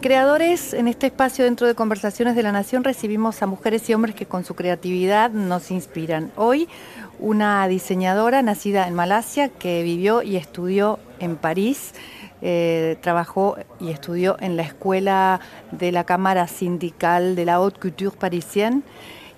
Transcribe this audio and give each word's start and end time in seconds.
Creadores, 0.00 0.72
en 0.72 0.88
este 0.88 1.08
espacio 1.08 1.44
dentro 1.44 1.66
de 1.66 1.74
Conversaciones 1.74 2.34
de 2.34 2.42
la 2.42 2.52
Nación, 2.52 2.84
recibimos 2.84 3.42
a 3.42 3.46
mujeres 3.46 3.90
y 3.90 3.92
hombres 3.92 4.14
que 4.14 4.24
con 4.24 4.46
su 4.46 4.54
creatividad 4.54 5.30
nos 5.30 5.70
inspiran. 5.70 6.32
Hoy, 6.36 6.70
una 7.18 7.68
diseñadora 7.68 8.40
nacida 8.40 8.88
en 8.88 8.94
Malasia 8.94 9.50
que 9.50 9.82
vivió 9.82 10.22
y 10.22 10.36
estudió 10.36 10.98
en 11.18 11.36
París. 11.36 11.92
Eh, 12.40 12.96
trabajó 13.02 13.58
y 13.78 13.90
estudió 13.90 14.38
en 14.40 14.56
la 14.56 14.62
escuela 14.62 15.40
de 15.70 15.92
la 15.92 16.04
Cámara 16.04 16.48
Sindical 16.48 17.36
de 17.36 17.44
la 17.44 17.56
Haute 17.56 17.78
Couture 17.78 18.16
Parisienne 18.16 18.82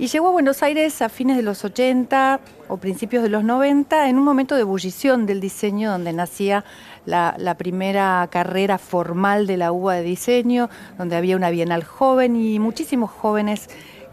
y 0.02 0.09
llegó 0.09 0.27
a 0.27 0.30
Buenos 0.33 0.65
Aires 0.65 1.01
a 1.01 1.09
fines 1.09 1.37
de 1.37 1.45
los 1.45 1.65
80 1.65 2.41
o 2.66 2.77
principios 2.79 3.23
de 3.23 3.29
los 3.29 3.45
90 3.45 4.09
en 4.09 4.19
un 4.19 4.24
momento 4.24 4.56
de 4.56 4.62
ebullición 4.62 5.27
del 5.27 5.41
diseño 5.41 5.93
donde 5.93 6.12
nacía 6.12 6.65
la, 7.06 7.55
primera 7.56 8.27
carrera 8.29 8.79
formal 8.79 9.46
de 9.46 9.57
la 9.57 9.70
UBA 9.70 9.95
de 9.95 10.02
diseño, 10.02 10.69
donde 10.98 11.15
había 11.15 11.37
una 11.37 11.51
bienal 11.51 11.84
joven 11.84 12.34
y 12.34 12.59
muchísimos 12.59 13.12
jóvenes 13.12 13.70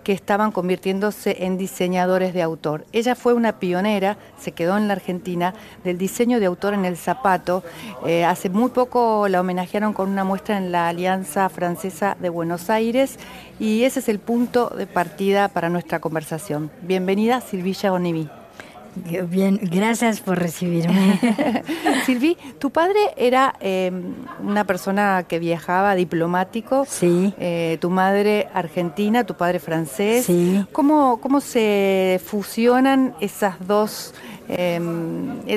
que 0.09 0.13
estaban 0.13 0.51
convirtiéndose 0.51 1.45
en 1.45 1.59
diseñadores 1.59 2.33
de 2.33 2.41
autor. 2.41 2.83
Ella 2.93 3.13
fue 3.13 3.35
una 3.35 3.59
pionera, 3.59 4.17
se 4.39 4.53
quedó 4.53 4.75
en 4.75 4.87
la 4.87 4.93
Argentina, 4.93 5.53
del 5.83 5.99
diseño 5.99 6.39
de 6.39 6.47
autor 6.47 6.73
en 6.73 6.83
el 6.83 6.97
zapato. 6.97 7.63
Eh, 8.07 8.25
hace 8.25 8.49
muy 8.49 8.71
poco 8.71 9.27
la 9.27 9.39
homenajearon 9.39 9.93
con 9.93 10.09
una 10.09 10.23
muestra 10.23 10.57
en 10.57 10.71
la 10.71 10.87
Alianza 10.87 11.47
Francesa 11.49 12.17
de 12.19 12.29
Buenos 12.29 12.71
Aires 12.71 13.19
y 13.59 13.83
ese 13.83 13.99
es 13.99 14.09
el 14.09 14.17
punto 14.17 14.69
de 14.75 14.87
partida 14.87 15.47
para 15.47 15.69
nuestra 15.69 15.99
conversación. 15.99 16.71
Bienvenida 16.81 17.39
Silvilla 17.39 17.93
Onivi. 17.93 18.27
Bien, 18.95 19.59
gracias 19.61 20.19
por 20.19 20.39
recibirme. 20.39 21.19
Silvi, 22.05 22.37
tu 22.59 22.69
padre 22.71 22.99
era 23.17 23.55
eh, 23.59 23.91
una 24.43 24.65
persona 24.65 25.25
que 25.27 25.39
viajaba, 25.39 25.95
diplomático. 25.95 26.85
Sí. 26.87 27.33
Eh, 27.39 27.77
tu 27.81 27.89
madre 27.89 28.47
argentina, 28.53 29.23
tu 29.25 29.35
padre 29.35 29.59
francés. 29.59 30.25
Sí. 30.25 30.65
¿Cómo, 30.71 31.19
cómo 31.21 31.41
se 31.41 32.19
fusionan 32.25 33.15
esas 33.19 33.55
dos, 33.67 34.13
eh, 34.47 34.79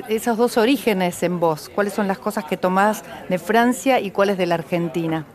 esos 0.09 0.37
dos 0.37 0.57
orígenes 0.57 1.23
en 1.23 1.41
vos? 1.41 1.71
¿Cuáles 1.75 1.95
son 1.95 2.09
las 2.09 2.19
cosas 2.19 2.45
que 2.45 2.57
tomás 2.57 3.03
de 3.29 3.39
Francia 3.39 4.01
y 4.01 4.11
cuáles 4.11 4.39
de 4.39 4.47
la 4.47 4.55
Argentina? 4.55 5.27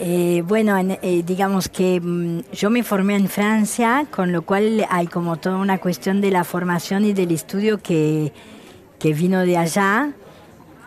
Eh, 0.00 0.42
bueno, 0.46 0.76
en, 0.76 0.98
eh, 1.02 1.22
digamos 1.24 1.68
que 1.68 2.00
mmm, 2.00 2.40
yo 2.52 2.70
me 2.70 2.82
formé 2.82 3.16
en 3.16 3.28
Francia, 3.28 4.06
con 4.10 4.32
lo 4.32 4.42
cual 4.42 4.86
hay 4.90 5.06
como 5.06 5.36
toda 5.36 5.56
una 5.56 5.78
cuestión 5.78 6.20
de 6.20 6.30
la 6.30 6.44
formación 6.44 7.04
y 7.04 7.12
del 7.12 7.30
estudio 7.30 7.78
que, 7.78 8.32
que 8.98 9.14
vino 9.14 9.40
de 9.40 9.56
allá, 9.56 10.12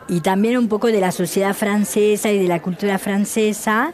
y 0.10 0.22
también 0.22 0.58
un 0.58 0.68
poco 0.68 0.88
de 0.88 1.00
la 1.00 1.12
sociedad 1.12 1.54
francesa 1.54 2.32
y 2.32 2.40
de 2.40 2.48
la 2.48 2.62
cultura 2.62 2.98
francesa. 3.00 3.94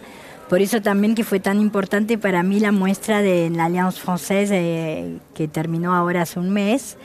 Por 0.49 0.61
eso 0.61 0.81
también 0.81 1.15
que 1.15 1.23
fue 1.23 1.39
tan 1.39 1.59
importante 1.59 2.17
para 2.17 2.43
mí 2.43 2.59
la 2.59 2.71
muestra 2.71 3.21
de 3.21 3.49
la 3.49 3.65
Alliance 3.65 3.99
Française 3.99 4.49
eh, 4.51 5.17
que 5.33 5.47
terminó 5.47 5.95
ahora 5.95 6.23
hace 6.23 6.39
un 6.39 6.51
mes. 6.51 6.97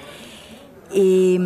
y 0.93 1.39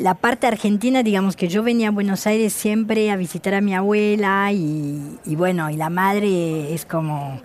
la 0.00 0.14
parte 0.14 0.46
argentina, 0.46 1.02
digamos 1.02 1.36
que 1.36 1.48
yo 1.48 1.62
venía 1.62 1.88
a 1.88 1.90
Buenos 1.90 2.26
Aires 2.26 2.52
siempre 2.54 3.10
a 3.10 3.16
visitar 3.16 3.54
a 3.54 3.60
mi 3.60 3.74
abuela 3.74 4.50
y, 4.52 5.18
y 5.26 5.36
bueno, 5.36 5.70
y 5.70 5.76
la 5.76 5.90
madre 5.90 6.74
es 6.74 6.86
como 6.86 7.40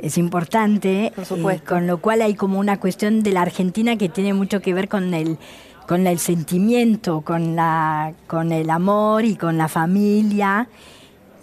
es 0.00 0.18
importante, 0.18 1.12
Por 1.14 1.24
supuesto. 1.24 1.62
Eh, 1.62 1.68
con 1.68 1.86
lo 1.86 1.98
cual 1.98 2.22
hay 2.22 2.34
como 2.34 2.58
una 2.58 2.80
cuestión 2.80 3.22
de 3.22 3.30
la 3.30 3.42
Argentina 3.42 3.96
que 3.96 4.08
tiene 4.08 4.34
mucho 4.34 4.60
que 4.60 4.74
ver 4.74 4.88
con 4.88 5.14
el 5.14 5.38
con 5.86 6.06
el 6.06 6.18
sentimiento, 6.18 7.20
con 7.20 7.54
la 7.54 8.12
con 8.26 8.50
el 8.50 8.68
amor 8.70 9.24
y 9.24 9.36
con 9.36 9.56
la 9.56 9.68
familia. 9.68 10.68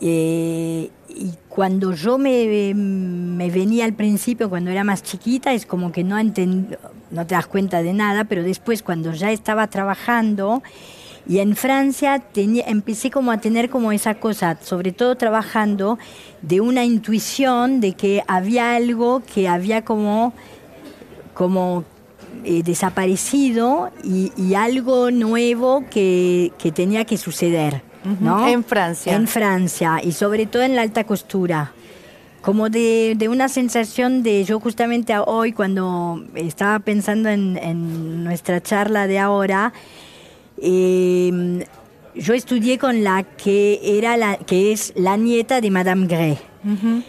Eh, 0.02 0.90
y 1.10 1.34
cuando 1.50 1.94
yo 1.94 2.18
me, 2.18 2.74
me, 2.76 3.50
venía 3.50 3.86
al 3.86 3.94
principio, 3.94 4.50
cuando 4.50 4.72
era 4.72 4.84
más 4.84 5.04
chiquita, 5.04 5.54
es 5.54 5.66
como 5.66 5.92
que 5.92 6.04
no, 6.04 6.18
entend, 6.18 6.78
no 7.12 7.26
te 7.26 7.36
das 7.36 7.48
cuenta 7.48 7.82
de 7.82 7.94
nada, 7.94 8.26
pero 8.26 8.44
después 8.44 8.84
cuando 8.84 9.12
ya 9.14 9.32
estaba 9.32 9.68
trabajando 9.68 10.62
y 11.28 11.40
en 11.40 11.56
Francia 11.56 12.24
empecé 12.36 13.12
como 13.12 13.32
a 13.32 13.40
tener 13.40 13.70
como 13.70 13.92
esa 13.92 14.16
cosa, 14.16 14.58
sobre 14.62 14.92
todo 14.92 15.16
trabajando, 15.16 16.00
de 16.42 16.62
una 16.62 16.86
intuición 16.86 17.82
de 17.82 17.94
que 17.94 18.24
había 18.28 18.76
algo 18.76 19.22
que 19.32 19.48
había 19.48 19.84
como, 19.84 20.34
como 21.34 21.84
eh, 22.44 22.64
desaparecido 22.64 23.92
y, 24.04 24.32
y, 24.38 24.56
algo 24.56 25.12
nuevo 25.12 25.84
que, 25.92 26.52
que 26.58 26.72
tenía 26.72 27.06
que 27.06 27.18
suceder. 27.18 27.89
¿No? 28.20 28.48
En 28.48 28.64
Francia. 28.64 29.16
En 29.16 29.28
Francia 29.28 30.00
y 30.04 30.12
sobre 30.12 30.46
todo 30.46 30.64
en 30.64 30.76
la 30.76 30.82
alta 30.82 31.04
costura. 31.04 31.72
Como 32.42 32.70
de, 32.70 33.16
de 33.18 33.28
una 33.28 33.50
sensación 33.50 34.24
de, 34.24 34.46
yo 34.46 34.62
justamente 34.62 35.14
hoy 35.18 35.52
cuando 35.52 36.24
estaba 36.36 36.80
pensando 36.80 37.28
en, 37.28 37.58
en 37.58 38.24
nuestra 38.24 38.62
charla 38.62 39.08
de 39.08 39.20
ahora, 39.20 39.74
eh, 40.62 41.66
yo 42.16 42.34
estudié 42.34 42.78
con 42.78 43.04
la 43.04 43.24
que, 43.24 43.80
era 43.84 44.16
la, 44.18 44.38
que 44.38 44.72
es 44.72 44.94
la 44.96 45.18
nieta 45.18 45.60
de 45.62 45.70
Madame 45.70 46.08
Gray. 46.08 46.38
Uh 46.64 46.70
-huh. 46.70 47.04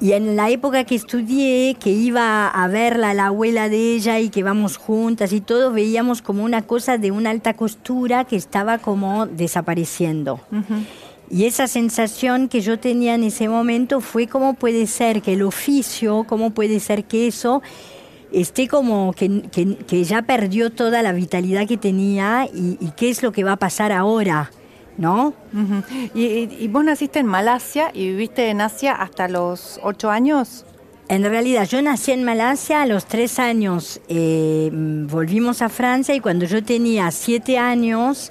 Y 0.00 0.12
en 0.12 0.36
la 0.36 0.48
época 0.50 0.84
que 0.84 0.94
estudié, 0.94 1.74
que 1.74 1.90
iba 1.90 2.48
a 2.48 2.68
verla, 2.68 3.14
la 3.14 3.26
abuela 3.26 3.68
de 3.68 3.94
ella, 3.94 4.20
y 4.20 4.28
que 4.28 4.44
vamos 4.44 4.76
juntas 4.76 5.32
y 5.32 5.40
todo, 5.40 5.72
veíamos 5.72 6.22
como 6.22 6.44
una 6.44 6.62
cosa 6.62 6.98
de 6.98 7.10
una 7.10 7.30
alta 7.30 7.54
costura 7.54 8.24
que 8.24 8.36
estaba 8.36 8.78
como 8.78 9.26
desapareciendo. 9.26 10.40
Uh 10.52 10.56
-huh. 10.56 10.84
Y 11.30 11.44
esa 11.44 11.66
sensación 11.66 12.48
que 12.48 12.60
yo 12.60 12.78
tenía 12.78 13.14
en 13.14 13.24
ese 13.24 13.48
momento 13.48 14.00
fue 14.00 14.28
cómo 14.28 14.54
puede 14.54 14.86
ser 14.86 15.20
que 15.20 15.34
el 15.34 15.42
oficio, 15.42 16.24
cómo 16.26 16.50
puede 16.50 16.80
ser 16.80 17.04
que 17.04 17.26
eso 17.26 17.60
esté 18.32 18.68
como 18.68 19.12
que, 19.12 19.42
que, 19.50 19.76
que 19.76 20.04
ya 20.04 20.22
perdió 20.22 20.70
toda 20.70 21.02
la 21.02 21.12
vitalidad 21.12 21.66
que 21.66 21.76
tenía 21.76 22.48
y, 22.52 22.78
y 22.80 22.92
qué 22.96 23.10
es 23.10 23.22
lo 23.22 23.32
que 23.32 23.44
va 23.44 23.52
a 23.52 23.56
pasar 23.56 23.92
ahora. 23.92 24.50
¿No? 24.98 25.28
Uh 25.54 25.56
-huh. 25.56 26.10
¿Y, 26.14 26.64
¿Y, 26.64 26.68
vos 26.68 26.84
naciste 26.84 27.20
en 27.20 27.26
Malasia 27.26 27.90
y 27.94 28.08
viviste 28.08 28.50
en 28.50 28.60
Asia 28.60 28.92
hasta 28.92 29.28
los 29.28 29.80
ocho 29.82 30.10
años? 30.10 30.66
En 31.08 31.22
realidad, 31.24 31.66
yo 31.66 31.80
nací 31.80 32.12
en 32.12 32.22
Malasia 32.22 32.82
a 32.82 32.86
los 32.86 33.06
tres 33.06 33.38
años. 33.38 33.98
Eh, 34.08 34.68
volvimos 34.72 35.62
a 35.62 35.70
Francia 35.70 36.14
y 36.14 36.20
cuando 36.20 36.44
yo 36.44 36.62
tenía 36.62 37.10
siete 37.10 37.56
años, 37.56 38.30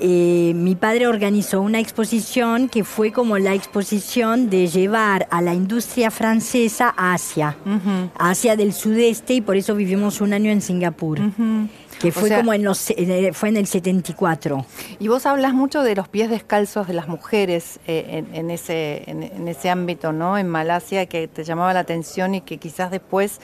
eh, 0.00 0.52
mi 0.54 0.74
padre 0.74 1.06
organizó 1.06 1.60
una 1.60 1.78
exposición 1.78 2.68
que 2.68 2.84
fue 2.84 3.12
como 3.12 3.38
la 3.38 3.54
exposición 3.54 4.50
de 4.50 4.66
llevar 4.66 5.28
a 5.30 5.40
la 5.42 5.54
industria 5.54 6.10
francesa 6.10 6.94
a 6.96 7.14
Asia, 7.14 7.56
uh 7.64 7.68
-huh. 7.68 8.10
Asia 8.18 8.56
del 8.56 8.72
sudeste, 8.72 9.34
y 9.34 9.40
por 9.40 9.56
eso 9.56 9.74
vivimos 9.74 10.20
un 10.20 10.32
año 10.32 10.50
en 10.50 10.60
Singapur. 10.60 11.20
Uh 11.20 11.32
-huh 11.38 11.68
que 12.00 12.12
fue 12.12 12.24
o 12.24 12.26
sea, 12.28 12.38
como 12.38 12.54
en 12.54 12.64
los 12.64 12.92
fue 13.34 13.48
en 13.50 13.56
el 13.56 13.66
74. 13.66 14.64
Y 14.98 15.08
vos 15.08 15.26
hablas 15.26 15.52
mucho 15.52 15.82
de 15.82 15.94
los 15.94 16.08
pies 16.08 16.30
descalzos 16.30 16.88
de 16.88 16.94
las 16.94 17.08
mujeres 17.08 17.78
eh, 17.86 18.06
en, 18.08 18.34
en, 18.34 18.50
ese 18.50 19.04
en, 19.06 19.22
en, 19.22 19.48
ese 19.48 19.70
ámbito, 19.70 20.12
¿no? 20.12 20.38
En 20.38 20.48
Malasia 20.48 21.06
que 21.06 21.28
te 21.28 21.44
llamaba 21.44 21.74
la 21.74 21.80
atención 21.80 22.34
y 22.34 22.40
que 22.40 22.58
quizás 22.58 22.90
después 22.90 23.40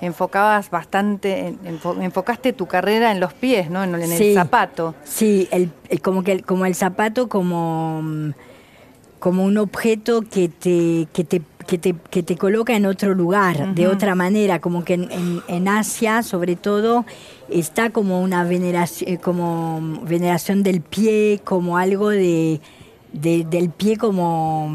enfocabas 0.00 0.70
bastante, 0.70 1.54
enfocaste 2.00 2.52
tu 2.52 2.66
carrera 2.66 3.12
en 3.12 3.20
los 3.20 3.32
pies, 3.34 3.70
¿no? 3.70 3.82
En, 3.84 3.94
en 3.94 4.08
sí, 4.08 4.28
el 4.28 4.34
zapato. 4.34 4.94
Sí, 5.04 5.48
el, 5.50 5.70
el, 5.88 6.00
como 6.00 6.22
que 6.22 6.32
el, 6.32 6.44
como 6.44 6.66
el 6.66 6.74
zapato 6.74 7.28
como 7.28 8.02
como 9.20 9.44
un 9.44 9.58
objeto 9.58 10.22
que 10.22 10.48
te, 10.48 11.06
que 11.12 11.24
te, 11.24 11.42
que 11.66 11.78
te, 11.78 11.94
que 12.10 12.22
te 12.22 12.36
coloca 12.36 12.74
en 12.74 12.86
otro 12.86 13.14
lugar, 13.14 13.56
uh 13.56 13.60
-huh. 13.60 13.74
de 13.74 13.86
otra 13.86 14.14
manera, 14.14 14.60
como 14.60 14.82
que 14.82 14.94
en, 14.94 15.10
en, 15.12 15.42
en, 15.46 15.68
Asia, 15.68 16.22
sobre 16.22 16.56
todo, 16.56 17.04
está 17.50 17.90
como 17.90 18.22
una 18.22 18.44
veneración, 18.44 19.18
como 19.18 20.00
veneración 20.02 20.62
del 20.62 20.80
pie, 20.80 21.40
como 21.44 21.76
algo 21.76 22.08
de, 22.08 22.60
de 23.12 23.44
del 23.44 23.68
pie 23.70 23.96
como... 23.96 24.72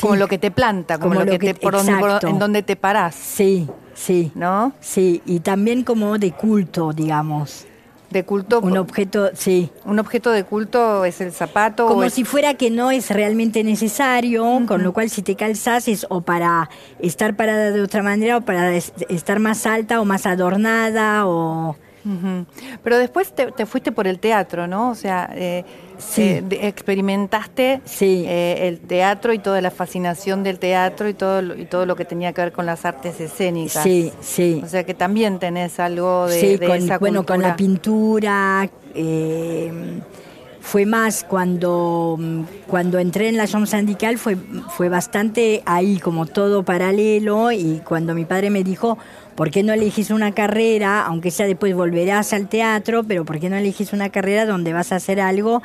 Como 0.00 0.14
sí, 0.14 0.18
lo 0.20 0.28
que 0.28 0.38
te 0.38 0.50
planta, 0.50 0.98
como, 0.98 1.14
como 1.14 1.24
lo, 1.24 1.38
que, 1.38 1.38
te, 1.38 1.54
por 1.54 1.74
donde, 1.74 1.96
por, 1.96 2.24
en 2.24 2.38
donde 2.38 2.62
te 2.62 2.76
parás. 2.76 3.14
Sí, 3.14 3.68
sí. 3.94 4.32
¿No? 4.34 4.72
Sí, 4.80 5.22
y 5.26 5.40
también 5.40 5.84
como 5.84 6.18
de 6.18 6.32
culto, 6.32 6.92
digamos. 6.92 7.66
De 8.10 8.24
culto. 8.24 8.60
Un 8.60 8.78
objeto, 8.78 9.30
sí. 9.34 9.70
Un 9.84 9.98
objeto 9.98 10.30
de 10.30 10.44
culto 10.44 11.04
es 11.04 11.20
el 11.20 11.30
zapato. 11.32 11.86
Como 11.86 12.08
si 12.08 12.24
fuera 12.24 12.54
que 12.54 12.70
no 12.70 12.90
es 12.90 13.10
realmente 13.10 13.62
necesario, 13.64 14.62
con 14.66 14.82
lo 14.82 14.94
cual 14.94 15.10
si 15.10 15.22
te 15.22 15.36
calzas 15.36 15.88
es 15.88 16.06
o 16.08 16.22
para 16.22 16.70
estar 17.00 17.36
parada 17.36 17.70
de 17.70 17.82
otra 17.82 18.02
manera 18.02 18.38
o 18.38 18.40
para 18.40 18.74
estar 18.74 19.40
más 19.40 19.66
alta 19.66 20.00
o 20.00 20.04
más 20.04 20.24
adornada 20.24 21.26
o... 21.26 21.76
Pero 22.82 22.98
después 22.98 23.32
te, 23.32 23.66
fuiste 23.66 23.92
por 23.92 24.06
el 24.06 24.18
teatro, 24.18 24.66
¿no? 24.66 24.90
O 24.90 24.94
sea, 24.94 25.30
eh, 25.34 25.64
sí. 25.98 26.22
Eh, 26.22 26.44
experimentaste 26.62 27.80
sí. 27.84 28.24
Eh, 28.26 28.68
el 28.68 28.80
teatro 28.80 29.32
y 29.32 29.38
toda 29.38 29.60
la 29.60 29.70
fascinación 29.70 30.42
del 30.42 30.58
teatro 30.58 31.08
y 31.08 31.14
todo, 31.14 31.54
y 31.54 31.66
todo 31.66 31.86
lo 31.86 31.96
que 31.96 32.04
tenía 32.04 32.32
que 32.32 32.42
ver 32.42 32.52
con 32.52 32.66
las 32.66 32.84
artes 32.84 33.20
escénicas. 33.20 33.82
Sí, 33.82 34.12
sí. 34.20 34.60
O 34.64 34.68
sea 34.68 34.84
que 34.84 34.94
también 34.94 35.38
tenés 35.38 35.78
algo 35.80 36.26
de, 36.26 36.40
sí, 36.40 36.58
con, 36.58 36.76
esa 36.76 36.98
Bueno, 36.98 37.26
con 37.26 37.42
la 37.42 37.56
pintura. 37.56 38.68
fue 40.60 40.86
más 40.86 41.24
cuando, 41.24 42.18
cuando 42.66 42.98
entré 42.98 43.28
en 43.28 43.36
la 43.36 43.46
Chambre 43.46 43.70
Syndical 43.70 44.18
fue, 44.18 44.36
fue 44.76 44.88
bastante 44.88 45.62
ahí, 45.66 45.98
como 45.98 46.26
todo 46.26 46.62
paralelo, 46.62 47.52
y 47.52 47.80
cuando 47.84 48.14
mi 48.14 48.24
padre 48.24 48.50
me 48.50 48.62
dijo, 48.64 48.98
¿por 49.38 49.52
qué 49.52 49.62
no 49.62 49.72
elegís 49.72 50.10
una 50.10 50.32
carrera, 50.32 51.06
aunque 51.06 51.30
sea 51.30 51.46
después 51.46 51.72
volverás 51.72 52.32
al 52.32 52.48
teatro, 52.48 53.04
pero 53.04 53.24
¿por 53.24 53.38
qué 53.38 53.48
no 53.48 53.54
elegís 53.54 53.92
una 53.92 54.08
carrera 54.08 54.44
donde 54.44 54.72
vas 54.72 54.90
a 54.90 54.96
hacer 54.96 55.20
algo 55.20 55.62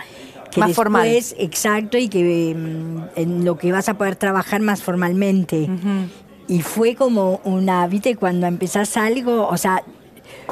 que 0.52 0.60
más 0.60 0.74
formal. 0.74 1.08
exacto, 1.08 1.98
y 1.98 2.08
que 2.08 2.54
mm, 2.56 3.20
en 3.20 3.44
lo 3.44 3.58
que 3.58 3.72
vas 3.72 3.90
a 3.90 3.96
poder 3.96 4.16
trabajar 4.16 4.62
más 4.62 4.84
formalmente? 4.84 5.68
Y 6.48 6.62
fue 6.62 6.94
como 6.94 7.42
una, 7.46 7.88
viste, 7.88 8.16
cuando 8.16 8.46
empezás 8.46 8.96
algo, 8.96 9.48
o 9.48 9.58
sea, 9.58 9.81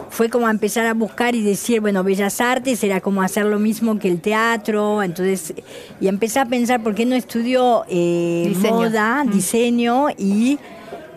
fue 0.10 0.30
como 0.30 0.50
empezar 0.50 0.88
a 0.88 0.96
buscar 0.96 1.36
y 1.36 1.44
decir, 1.44 1.80
bueno, 1.80 2.04
Bellas 2.04 2.42
Artes 2.42 2.84
era 2.84 3.02
como 3.02 3.22
hacer 3.22 3.46
lo 3.46 3.60
mismo 3.60 4.00
que 4.00 4.08
el 4.08 4.20
teatro, 4.20 5.04
entonces, 5.04 5.54
y 6.00 6.08
empecé 6.08 6.40
a 6.40 6.48
pensar, 6.48 6.82
¿por 6.82 6.96
qué 6.96 7.06
no 7.06 7.14
estudió 7.14 7.84
eh, 7.88 8.52
moda, 8.64 9.24
diseño 9.32 10.08
y 10.18 10.58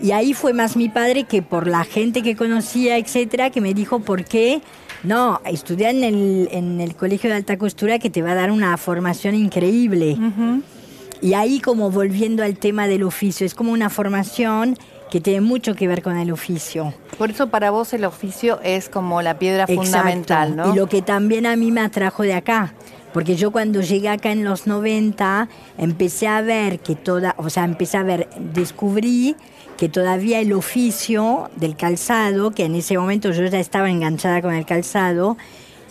y 0.00 0.12
ahí 0.12 0.34
fue 0.34 0.52
más 0.52 0.76
mi 0.76 0.88
padre 0.88 1.24
que 1.24 1.42
por 1.42 1.66
la 1.66 1.84
gente 1.84 2.22
que 2.22 2.36
conocía, 2.36 2.98
etcétera, 2.98 3.50
que 3.50 3.60
me 3.60 3.74
dijo 3.74 4.00
por 4.00 4.24
qué 4.24 4.60
no, 5.04 5.40
estudiar 5.44 5.94
en 5.94 6.04
el, 6.04 6.48
en 6.50 6.80
el 6.80 6.96
colegio 6.96 7.30
de 7.30 7.36
alta 7.36 7.58
costura 7.58 7.98
que 7.98 8.10
te 8.10 8.22
va 8.22 8.32
a 8.32 8.34
dar 8.34 8.50
una 8.50 8.76
formación 8.76 9.34
increíble. 9.34 10.16
Y 11.20 11.34
ahí 11.34 11.60
como 11.60 11.90
volviendo 11.90 12.42
al 12.42 12.56
tema 12.58 12.86
del 12.86 13.02
oficio, 13.02 13.46
es 13.46 13.54
como 13.54 13.72
una 13.72 13.90
formación 13.90 14.76
que 15.10 15.20
tiene 15.20 15.42
mucho 15.42 15.74
que 15.74 15.86
ver 15.86 16.02
con 16.02 16.16
el 16.16 16.32
oficio. 16.32 16.92
Por 17.18 17.30
eso 17.30 17.48
para 17.48 17.70
vos 17.70 17.92
el 17.92 18.04
oficio 18.04 18.60
es 18.62 18.88
como 18.88 19.22
la 19.22 19.38
piedra 19.38 19.66
fundamental, 19.66 20.56
¿no? 20.56 20.72
Y 20.72 20.76
lo 20.76 20.88
que 20.88 21.02
también 21.02 21.46
a 21.46 21.54
mí 21.54 21.70
me 21.70 21.82
atrajo 21.82 22.22
de 22.22 22.34
acá, 22.34 22.74
porque 23.12 23.36
yo 23.36 23.52
cuando 23.52 23.80
llegué 23.80 24.08
acá 24.08 24.32
en 24.32 24.42
los 24.42 24.66
90 24.66 25.48
empecé 25.78 26.26
a 26.26 26.40
ver 26.40 26.80
que 26.80 26.96
toda, 26.96 27.34
o 27.38 27.48
sea, 27.48 27.64
empecé 27.64 27.96
a 27.96 28.02
ver, 28.02 28.28
descubrí 28.52 29.36
que 29.76 29.88
todavía 29.88 30.40
el 30.40 30.52
oficio 30.52 31.50
del 31.56 31.76
calzado, 31.76 32.52
que 32.52 32.64
en 32.64 32.74
ese 32.74 32.96
momento 32.98 33.32
yo 33.32 33.44
ya 33.46 33.58
estaba 33.58 33.90
enganchada 33.90 34.42
con 34.42 34.54
el 34.54 34.66
calzado, 34.66 35.36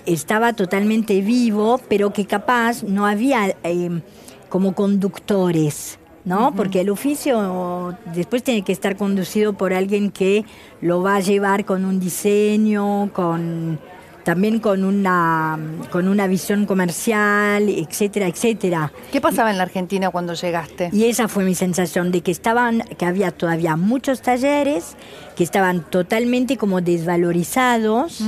estaba 0.06 0.54
totalmente 0.54 1.22
vivo, 1.22 1.80
pero 1.90 2.14
que 2.14 2.26
capaz 2.26 2.84
no 2.84 3.06
había 3.06 3.56
eh, 3.64 4.02
como 4.50 4.74
conductores. 4.74 6.00
¿no? 6.26 6.56
Porque 6.56 6.80
el 6.82 6.90
oficio 6.90 7.98
después 8.14 8.44
tiene 8.44 8.62
que 8.62 8.72
estar 8.72 8.96
conducido 8.96 9.54
por 9.54 9.74
alguien 9.74 10.10
que 10.10 10.46
lo 10.80 11.02
va 11.02 11.18
a 11.18 11.20
llevar 11.20 11.66
con 11.66 11.84
un 11.84 12.00
diseño, 12.00 13.12
con 13.14 13.78
también 14.24 14.60
con 14.60 14.84
una, 14.84 15.58
con 15.92 16.08
una 16.08 16.28
visión 16.28 16.66
comercial, 16.66 17.70
etcétera, 17.70 18.28
etcétera. 18.28 18.92
¿Qué 19.12 19.22
pasaba 19.22 19.52
en 19.52 19.58
la 19.58 19.64
Argentina 19.64 20.10
cuando 20.10 20.34
llegaste? 20.34 20.90
Y 20.92 21.06
esa 21.06 21.28
fue 21.28 21.44
mi 21.44 21.56
sensación, 21.56 22.12
de 22.12 22.22
que 22.22 22.32
estaban, 22.32 22.82
que 22.98 23.06
había 23.06 23.32
todavía 23.32 23.76
muchos 23.76 24.22
talleres, 24.22 24.96
que 25.36 25.44
estaban 25.44 25.84
totalmente 25.90 26.58
como 26.58 26.82
desvalorizados, 26.82 28.24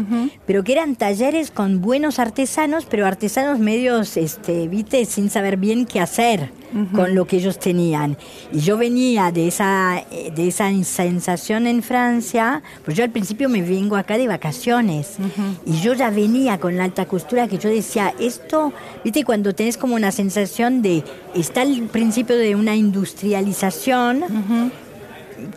pero 0.46 0.64
que 0.64 0.74
eran 0.74 0.96
talleres 0.96 1.52
con 1.52 1.82
buenos 1.82 2.20
artesanos, 2.20 2.86
pero 2.86 3.06
artesanos 3.06 3.60
medios, 3.60 4.18
este, 4.18 4.68
viste, 4.68 5.06
sin 5.06 5.30
saber 5.30 5.58
bien 5.58 5.86
qué 5.86 6.00
hacer 6.00 6.52
con 6.94 7.16
lo 7.16 7.26
que 7.26 7.38
ellos 7.38 7.60
tenían. 7.60 8.18
Y 8.52 8.60
yo 8.60 8.78
venía 8.78 9.32
de 9.32 9.48
esa, 9.48 10.04
de 10.36 10.48
esa 10.48 10.72
sensación 10.84 11.68
en 11.68 11.84
Francia, 11.84 12.64
pues 12.84 12.98
yo 12.98 13.04
al 13.04 13.12
principio 13.12 13.50
me 13.50 13.62
vengo 13.62 13.96
acá 13.96 14.18
de 14.18 14.28
vacaciones. 14.28 15.18
Y 15.66 15.80
yo 15.82 15.94
ya 15.94 16.10
venía 16.10 16.60
con 16.60 16.78
la 16.78 16.84
alta 16.84 17.06
costura 17.06 17.48
que 17.48 17.58
yo 17.58 17.70
decía, 17.70 18.14
esto, 18.20 18.74
viste, 19.04 19.24
cuando 19.24 19.54
tenés 19.54 19.78
como 19.78 19.96
una 19.96 20.12
sensación 20.12 20.82
de, 20.82 21.04
está 21.34 21.64
el 21.64 21.84
principio 21.84 22.36
de 22.38 22.56
una 22.56 22.76
industrialización, 22.76 24.24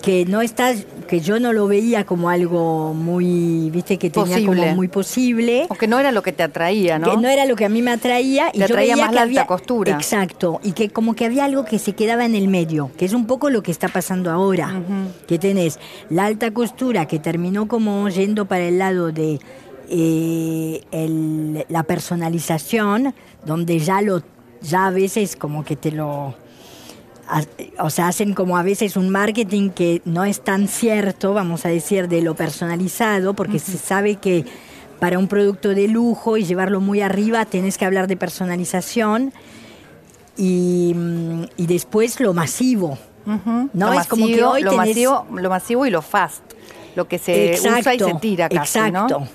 que 0.03 0.25
no 0.25 0.41
está, 0.41 0.75
que 1.07 1.21
yo 1.21 1.39
no 1.41 1.53
lo 1.53 1.67
veía 1.67 2.05
como 2.05 2.31
algo 2.31 2.95
muy, 2.95 3.71
viste, 3.71 3.99
que 3.99 4.11
tenía 4.11 4.45
como 4.45 4.67
muy 4.75 4.89
posible. 4.89 5.67
O 5.69 5.75
que 5.75 5.87
no 5.87 5.99
era 5.99 6.13
lo 6.13 6.23
que 6.23 6.33
te 6.33 6.43
atraía, 6.43 6.99
¿no? 6.99 7.11
Que 7.11 7.17
no 7.17 7.29
era 7.29 7.47
lo 7.47 7.57
que 7.57 7.65
a 7.65 7.69
mí 7.69 7.83
me 7.83 7.93
atraía. 7.93 8.51
y 8.53 8.59
yo 8.59 8.65
atraía 8.65 8.97
más 8.97 9.13
la 9.13 9.23
alta 9.23 9.47
costura. 9.47 9.93
Exacto, 9.93 10.61
y 10.63 10.73
que 10.73 10.91
como 10.91 11.15
que 11.15 11.25
había 11.25 11.45
algo 11.45 11.65
que 11.65 11.79
se 11.79 11.95
quedaba 11.95 12.25
en 12.25 12.35
el 12.35 12.49
medio, 12.49 12.91
que 12.97 13.05
es 13.05 13.13
un 13.13 13.27
poco 13.27 13.51
lo 13.51 13.63
que 13.63 13.71
está 13.71 13.89
pasando 13.89 14.31
ahora. 14.31 14.83
Que 15.27 15.39
tenés 15.39 15.79
la 16.11 16.27
alta 16.27 16.51
costura 16.51 17.07
que 17.07 17.19
terminó 17.19 17.69
como 17.69 18.09
yendo 18.09 18.47
para 18.47 18.65
el 18.65 18.79
lado 18.79 19.13
de 19.13 19.39
eh, 19.89 21.65
la 21.69 21.83
personalización, 21.85 23.15
donde 23.45 23.79
ya 23.79 24.03
lo, 24.03 24.23
ya 24.61 24.87
a 24.87 24.91
veces 24.91 25.37
como 25.37 25.65
que 25.65 25.77
te 25.77 25.93
lo 25.93 26.35
o 27.79 27.91
sea, 27.91 28.09
hacen 28.09 28.35
como 28.35 28.57
a 28.57 28.63
veces 28.63 28.97
un 28.97 29.11
marketing 29.11 29.71
que 29.71 30.03
no 30.05 30.25
es 30.25 30.41
tan 30.41 30.69
cierto, 30.69 31.35
vamos 31.35 31.67
a 31.67 31.69
decir, 31.69 32.09
de 32.09 32.23
lo 32.23 32.35
personalizado, 32.35 33.35
porque 33.35 33.59
se 33.59 33.77
sabe 33.77 34.17
que 34.17 34.45
para 34.99 35.19
un 35.19 35.29
producto 35.29 35.71
de 35.71 35.89
lujo 35.89 36.37
y 36.37 36.45
llevarlo 36.45 36.81
muy 36.81 37.01
arriba 37.01 37.45
tenés 37.45 37.79
que 37.79 37.85
hablar 37.85 38.07
de 38.09 38.17
personalización 38.17 39.33
y, 40.37 40.95
después 41.57 42.21
lo 42.21 42.35
masivo. 42.35 42.99
¿no? 43.75 43.93
es 43.93 44.07
como 44.07 44.27
que 44.27 44.43
hoy 44.43 44.63
lo, 44.63 44.73
masivo, 44.73 45.27
lo 45.35 45.51
masivo 45.51 45.87
y 45.87 45.91
lo 45.91 46.01
fast, 46.01 46.43
lo 46.97 47.07
que 47.09 47.19
se 47.19 47.59
usa 47.59 47.95
y 47.95 47.99
se 47.99 48.15
tira 48.15 48.49
casi, 48.49 48.79
exacto. 48.79 49.29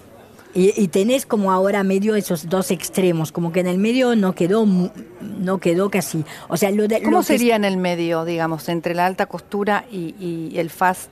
Y, 0.55 0.87
tenés 0.89 1.25
como 1.25 1.51
ahora 1.51 1.83
medio 1.83 2.15
esos 2.15 2.47
dos 2.47 2.69
extremos, 2.69 3.31
como 3.31 3.51
que 3.51 3.61
en 3.61 3.67
el 3.67 3.79
medio 3.79 4.15
no 4.15 4.35
quedó, 4.35 4.67
no 4.67 5.57
quedó 5.57 5.89
casi. 5.89 6.23
O 6.47 6.57
sea, 6.57 6.69
lo 6.69 6.87
de, 6.87 7.01
¿Cómo 7.01 7.23
sería 7.23 7.55
en 7.55 7.65
el 7.65 7.77
medio, 7.77 8.23
digamos, 8.23 8.69
entre 8.69 8.93
la 8.93 9.07
alta 9.07 9.25
costura 9.25 9.85
y, 9.91 10.53
el 10.55 10.69
fast, 10.69 11.09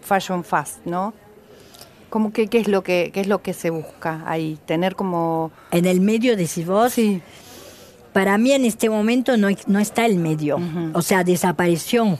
fashion 0.00 0.42
fast, 0.42 0.84
no? 0.84 1.14
¿Cómo 2.10 2.32
que 2.32 2.48
qué 2.48 2.58
es 2.58 2.68
lo 2.68 2.82
que 2.82 3.10
qué 3.14 3.20
es 3.20 3.26
lo 3.26 3.42
que 3.42 3.54
se 3.54 3.70
busca 3.70 4.22
ahí? 4.26 4.58
Tener 4.66 4.96
como 4.96 5.50
en 5.70 5.86
el 5.86 6.00
medio 6.00 6.36
decís 6.36 6.66
vos. 6.66 6.92
Sí. 6.92 7.22
Para 8.12 8.36
mí 8.36 8.52
en 8.52 8.66
este 8.66 8.90
momento 8.90 9.36
no, 9.38 9.48
no 9.66 9.78
está 9.78 10.04
el 10.04 10.18
medio, 10.18 10.58
o 10.92 11.00
sea, 11.00 11.24
desapareció 11.24 12.18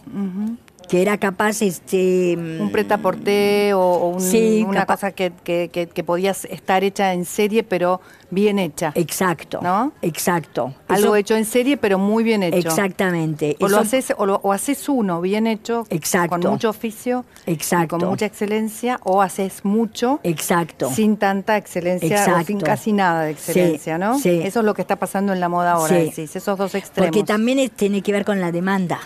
que 0.88 1.02
era 1.02 1.18
capaz 1.18 1.62
este 1.62 2.36
un 2.36 2.70
pretaporté 2.72 3.74
o, 3.74 3.80
o 3.80 4.08
un, 4.08 4.64
una 4.66 4.86
cosa 4.86 5.12
que, 5.12 5.32
que, 5.44 5.68
que, 5.68 6.04
podías 6.04 6.44
estar 6.46 6.84
hecha 6.84 7.12
en 7.12 7.24
serie 7.24 7.62
pero 7.62 8.00
bien 8.30 8.58
hecha. 8.58 8.92
Exacto 8.94 9.60
¿no? 9.62 9.92
exacto. 10.02 10.74
Algo 10.88 11.16
hecho 11.16 11.36
en 11.36 11.44
serie 11.44 11.76
pero 11.76 11.98
muy 11.98 12.24
bien 12.24 12.42
hecho. 12.42 12.68
Exactamente. 12.68 13.56
O 13.60 13.68
lo 13.68 13.78
haces 13.78 14.12
o, 14.16 14.26
lo, 14.26 14.40
o, 14.42 14.52
haces 14.52 14.88
uno 14.88 15.20
bien 15.20 15.46
hecho 15.46 15.86
exacto. 15.90 16.30
con 16.40 16.52
mucho 16.52 16.70
oficio 16.70 17.24
exacto 17.46 17.98
con 17.98 18.08
mucha 18.08 18.26
excelencia 18.26 19.00
o 19.04 19.22
haces 19.22 19.64
mucho 19.64 20.20
exacto. 20.22 20.90
sin 20.90 21.16
tanta 21.16 21.56
excelencia 21.56 22.36
o 22.40 22.44
sin 22.44 22.60
casi 22.60 22.92
nada 22.92 23.24
de 23.24 23.32
excelencia 23.32 23.98
no 23.98 24.18
sí. 24.18 24.40
eso 24.42 24.60
es 24.60 24.66
lo 24.66 24.74
que 24.74 24.82
está 24.82 24.96
pasando 24.96 25.32
en 25.32 25.40
la 25.40 25.48
moda 25.48 25.72
ahora 25.72 25.96
decís, 25.96 26.34
esos 26.36 26.58
dos 26.58 26.74
extremos. 26.74 27.10
porque 27.10 27.24
también 27.24 27.70
tiene 27.70 28.02
que 28.02 28.12
ver 28.12 28.24
con 28.24 28.40
la 28.40 28.52
demanda 28.52 29.00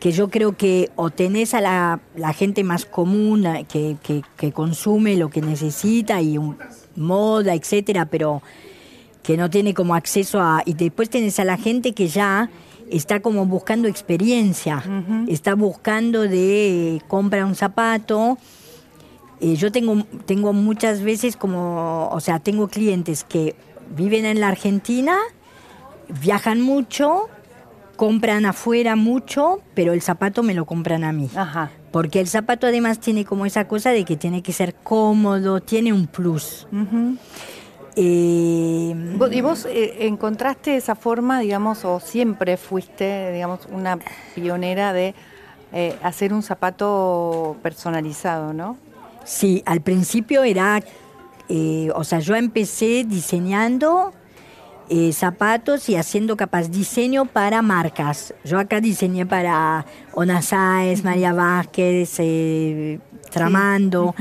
que 0.00 0.12
yo 0.12 0.28
creo 0.28 0.56
que 0.56 0.90
o 0.96 1.10
tenés 1.10 1.54
a 1.54 1.60
la, 1.60 2.32
gente 2.32 2.64
más 2.64 2.84
común 2.84 3.46
que, 3.68 3.96
que, 4.36 4.52
consume 4.52 5.16
lo 5.16 5.30
que 5.30 5.40
necesita 5.40 6.20
y 6.20 6.38
un, 6.38 6.56
moda, 6.96 7.54
etcétera, 7.54 8.06
pero 8.06 8.42
que 9.22 9.36
no 9.36 9.48
tiene 9.48 9.74
como 9.74 9.94
acceso 9.94 10.40
a. 10.40 10.62
Y 10.64 10.74
después 10.74 11.08
tenés 11.10 11.38
a 11.38 11.44
la 11.44 11.56
gente 11.56 11.92
que 11.92 12.08
ya 12.08 12.50
está 12.90 13.20
como 13.20 13.46
buscando 13.46 13.88
experiencia, 13.88 14.82
está 15.28 15.54
buscando 15.54 16.22
de 16.22 17.00
compra 17.08 17.46
un 17.46 17.54
zapato. 17.54 18.38
Eh, 19.40 19.54
yo 19.54 19.70
tengo, 19.70 20.04
tengo 20.26 20.52
muchas 20.52 21.02
veces 21.02 21.36
como, 21.36 22.08
o 22.08 22.20
sea, 22.20 22.40
tengo 22.40 22.68
clientes 22.68 23.22
que 23.22 23.54
viven 23.96 24.24
en 24.24 24.40
la 24.40 24.48
Argentina, 24.48 25.16
viajan 26.20 26.60
mucho 26.60 27.28
compran 27.98 28.46
afuera 28.46 28.94
mucho, 28.94 29.60
pero 29.74 29.92
el 29.92 30.00
zapato 30.00 30.44
me 30.44 30.54
lo 30.54 30.66
compran 30.66 31.02
a 31.02 31.12
mí. 31.12 31.28
Ajá. 31.34 31.70
porque 31.90 32.20
el 32.20 32.28
zapato 32.28 32.66
además 32.68 33.00
tiene 33.00 33.24
como 33.24 33.44
esa 33.44 33.66
cosa 33.66 33.90
de 33.90 34.04
que 34.04 34.16
tiene 34.16 34.40
que 34.40 34.52
ser 34.52 34.74
cómodo, 34.74 35.60
tiene 35.60 35.92
un 35.92 36.06
plus. 36.06 36.68
Eh, 37.96 38.94
¿Y 39.32 39.40
vos 39.40 39.66
eh, 39.66 40.06
encontraste 40.06 40.76
esa 40.76 40.94
forma, 40.94 41.40
digamos, 41.40 41.84
o 41.84 41.98
siempre 41.98 42.56
fuiste, 42.56 43.32
digamos, 43.32 43.66
una 43.72 43.98
pionera 44.36 44.92
de 44.92 45.16
eh, 45.72 45.96
hacer 46.00 46.32
un 46.32 46.44
zapato 46.44 47.56
personalizado, 47.64 48.52
¿no? 48.52 48.76
Sí, 49.24 49.64
al 49.66 49.80
principio 49.80 50.44
era, 50.44 50.80
o 51.94 52.04
sea, 52.04 52.20
yo 52.20 52.36
empecé 52.36 53.04
diseñando 53.04 54.12
zapatos 55.12 55.88
y 55.88 55.96
haciendo 55.96 56.36
capaz 56.36 56.70
diseño 56.70 57.26
para 57.26 57.62
marcas. 57.62 58.34
Yo 58.44 58.58
acá 58.58 58.80
diseñé 58.80 59.26
para 59.26 59.84
Ona 60.14 60.40
María 61.02 61.32
Vázquez, 61.32 62.20
Tramando 63.30 64.14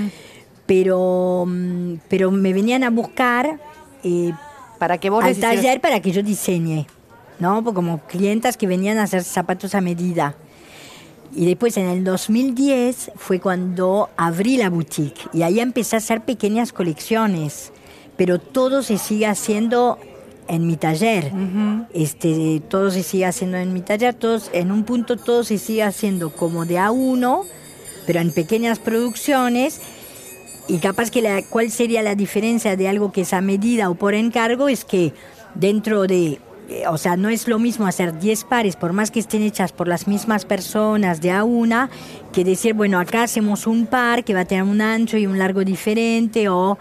pero, 0.67 1.45
mm, 1.47 1.93
pero 2.09 2.29
me 2.29 2.53
venían 2.53 2.83
a 2.83 2.91
buscar 2.91 3.59
eh, 4.03 4.31
para 4.77 4.99
que 4.99 5.09
vos 5.09 5.23
al 5.23 5.35
taller 5.37 5.81
para 5.81 5.99
que 6.01 6.11
yo 6.11 6.21
diseñe, 6.21 6.85
¿no? 7.39 7.63
Como 7.63 7.99
clientas 8.05 8.57
que 8.57 8.67
venían 8.67 8.99
a 8.99 9.03
hacer 9.03 9.23
zapatos 9.23 9.73
a 9.73 9.81
medida. 9.81 10.35
Y 11.33 11.45
después 11.45 11.75
en 11.77 11.87
el 11.87 12.03
2010 12.03 13.11
fue 13.15 13.39
cuando 13.39 14.09
abrí 14.17 14.57
la 14.57 14.69
boutique 14.69 15.27
y 15.33 15.41
ahí 15.41 15.59
empecé 15.59 15.95
a 15.95 15.99
hacer 15.99 16.21
pequeñas 16.21 16.73
colecciones, 16.73 17.71
pero 18.17 18.39
todo 18.39 18.83
se 18.83 18.97
sigue 18.97 19.25
haciendo 19.25 19.97
en 20.47 20.67
mi 20.67 20.77
taller. 20.77 21.31
este, 21.93 22.61
todo 22.67 22.91
se 22.91 23.03
sigue 23.03 23.25
haciendo 23.25 23.57
en 23.57 23.73
mi 23.73 23.81
taller, 23.81 24.13
todos, 24.13 24.49
en 24.53 24.71
un 24.71 24.83
punto 24.83 25.17
todo 25.17 25.43
se 25.43 25.57
sigue 25.57 25.83
haciendo 25.83 26.31
como 26.31 26.65
de 26.65 26.79
a 26.79 26.91
uno, 26.91 27.43
pero 28.05 28.19
en 28.19 28.31
pequeñas 28.31 28.79
producciones 28.79 29.81
y 30.67 30.79
capaz 30.79 31.11
que 31.11 31.21
la, 31.21 31.41
cuál 31.43 31.71
sería 31.71 32.01
la 32.01 32.15
diferencia 32.15 32.75
de 32.75 32.87
algo 32.87 33.11
que 33.11 33.21
es 33.21 33.33
a 33.33 33.41
medida 33.41 33.89
o 33.89 33.95
por 33.95 34.13
encargo 34.13 34.67
es 34.67 34.83
que 34.83 35.13
dentro 35.55 36.07
de, 36.07 36.39
eh, 36.69 36.83
o 36.89 36.97
sea, 36.97 37.15
no 37.15 37.29
es 37.29 37.47
lo 37.47 37.59
mismo 37.59 37.87
hacer 37.87 38.19
10 38.19 38.43
pares, 38.43 38.75
por 38.75 38.91
más 38.91 39.09
que 39.09 39.19
estén 39.19 39.43
hechas 39.43 39.71
por 39.71 39.87
las 39.87 40.07
mismas 40.07 40.45
personas 40.45 41.21
de 41.21 41.31
a 41.31 41.43
una, 41.43 41.89
que 42.33 42.43
decir, 42.43 42.73
bueno, 42.73 42.99
acá 42.99 43.23
hacemos 43.23 43.65
un 43.65 43.85
par 43.85 44.23
que 44.23 44.33
va 44.33 44.41
a 44.41 44.45
tener 44.45 44.63
un 44.63 44.81
ancho 44.81 45.17
y 45.17 45.25
un 45.25 45.39
largo 45.39 45.63
diferente 45.63 46.49
o, 46.49 46.77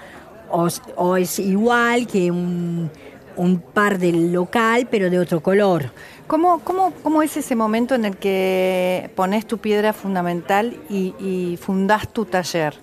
o, 0.50 1.16
es 1.16 1.38
igual 1.38 2.06
que 2.06 2.30
un, 2.30 2.90
un, 3.36 3.60
par 3.60 3.98
del 3.98 4.32
local 4.32 4.88
pero 4.90 5.10
de 5.10 5.18
otro 5.18 5.40
color. 5.40 5.90
¿Cómo, 6.26 6.60
cómo, 6.60 6.92
cómo 7.02 7.22
es 7.22 7.36
ese 7.36 7.54
momento 7.54 7.94
en 7.94 8.04
el 8.04 8.16
que 8.16 9.10
pones 9.14 9.46
tu 9.46 9.58
piedra 9.58 9.92
fundamental 9.92 10.76
y, 10.88 11.14
y 11.20 11.56
fundás 11.56 12.08
tu 12.08 12.24
taller? 12.24 12.74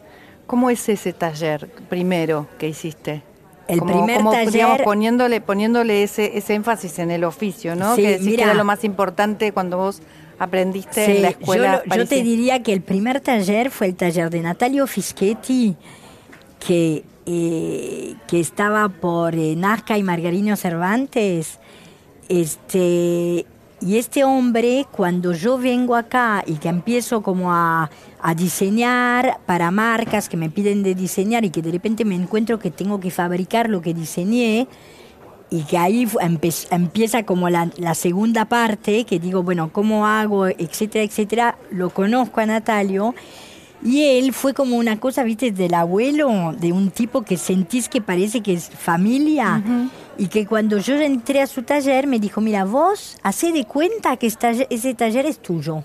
¿Cómo 0.48 0.70
es 0.70 0.88
ese 0.90 1.14
taller 1.14 1.70
primero 1.90 2.48
que 2.58 2.68
hiciste? 2.68 3.24
El 3.68 3.82
primer 3.82 4.24
taller... 4.24 4.84
poniéndole, 4.84 5.42
poniéndole 5.42 6.04
ese, 6.04 6.38
ese 6.38 6.54
énfasis 6.54 7.00
en 7.00 7.12
el 7.12 7.24
oficio, 7.24 7.76
¿no? 7.76 7.96
que 7.96 8.20
era 8.34 8.54
lo 8.54 8.66
más 8.66 8.84
importante 8.84 9.52
cuando 9.52 9.78
vos 9.78 10.02
aprendiste 10.38 11.18
en 11.18 11.22
la 11.22 11.30
escuela. 11.30 11.84
Yo, 11.86 11.96
yo, 11.96 12.08
te 12.08 12.22
diría 12.22 12.62
que 12.62 12.74
el 12.74 12.82
primer 12.82 13.22
taller 13.22 13.72
fue 13.72 13.88
el 13.88 13.96
taller 13.96 14.30
de 14.30 14.42
Natalio 14.42 14.86
Fischetti, 14.86 15.76
que, 16.66 17.04
eh, 17.26 18.16
que 18.28 18.40
estaba 18.40 18.90
por 18.90 19.36
eh, 19.36 19.56
Nazca 19.56 19.98
y 19.98 20.04
Margarino 20.04 20.56
Cervantes. 20.56 21.60
Este, 22.28 23.46
y 23.80 23.98
este 23.98 24.24
hombre, 24.24 24.86
cuando 24.92 25.34
yo 25.34 25.58
vengo 25.58 25.96
acá 25.96 26.44
y 26.46 26.54
que 26.56 26.70
empiezo 26.70 27.22
como 27.22 27.54
a, 27.54 27.90
diseñar 28.38 29.40
para 29.46 29.72
marcas 29.72 30.30
que 30.30 30.38
me 30.38 30.50
piden 30.50 30.84
de 30.84 30.96
diseñar 30.96 31.44
y 31.44 31.50
que 31.50 31.62
de 31.62 31.72
repente 31.72 32.06
me 32.06 32.16
encuentro 32.16 32.60
que 32.60 32.72
tengo 32.72 33.02
que 33.02 33.12
fabricar 33.12 33.70
lo 33.70 33.82
que 33.82 33.94
diseñé, 33.94 34.68
y 35.50 35.64
que 35.64 35.78
ahí 35.78 36.08
empieza 36.72 37.24
como 37.24 37.48
la, 37.50 37.70
la, 37.78 37.94
segunda 37.94 38.46
parte, 38.46 39.04
que 39.04 39.20
digo, 39.20 39.44
bueno, 39.44 39.72
¿cómo 39.72 40.08
hago? 40.08 40.48
etcétera, 40.48 41.04
etcétera. 41.04 41.58
Lo 41.70 41.92
conozco 41.92 42.42
a 42.42 42.48
Natalio 42.48 43.14
y 43.84 44.18
él 44.18 44.34
fue 44.34 44.54
como 44.54 44.78
una 44.78 45.00
cosa, 45.00 45.24
viste, 45.24 45.52
del 45.52 45.74
abuelo, 45.74 46.54
de 46.58 46.72
un 46.72 46.90
tipo 46.92 47.24
que 47.24 47.38
sentís 47.38 47.90
que 47.90 48.02
parece 48.02 48.42
que 48.42 48.54
es 48.54 48.70
familia. 48.70 49.62
Y 50.18 50.28
que 50.28 50.46
cuando 50.46 50.78
yo 50.78 50.96
entré 50.96 51.42
a 51.42 51.48
su 51.48 51.64
taller 51.64 52.08
me 52.08 52.20
dijo, 52.20 52.40
mira, 52.40 52.64
vos 52.64 53.18
hacé 53.24 53.52
de 53.52 53.66
cuenta 53.66 54.16
que 54.18 54.28
ese 54.28 54.94
taller 54.94 55.26
es 55.26 55.40
tuyo. 55.40 55.84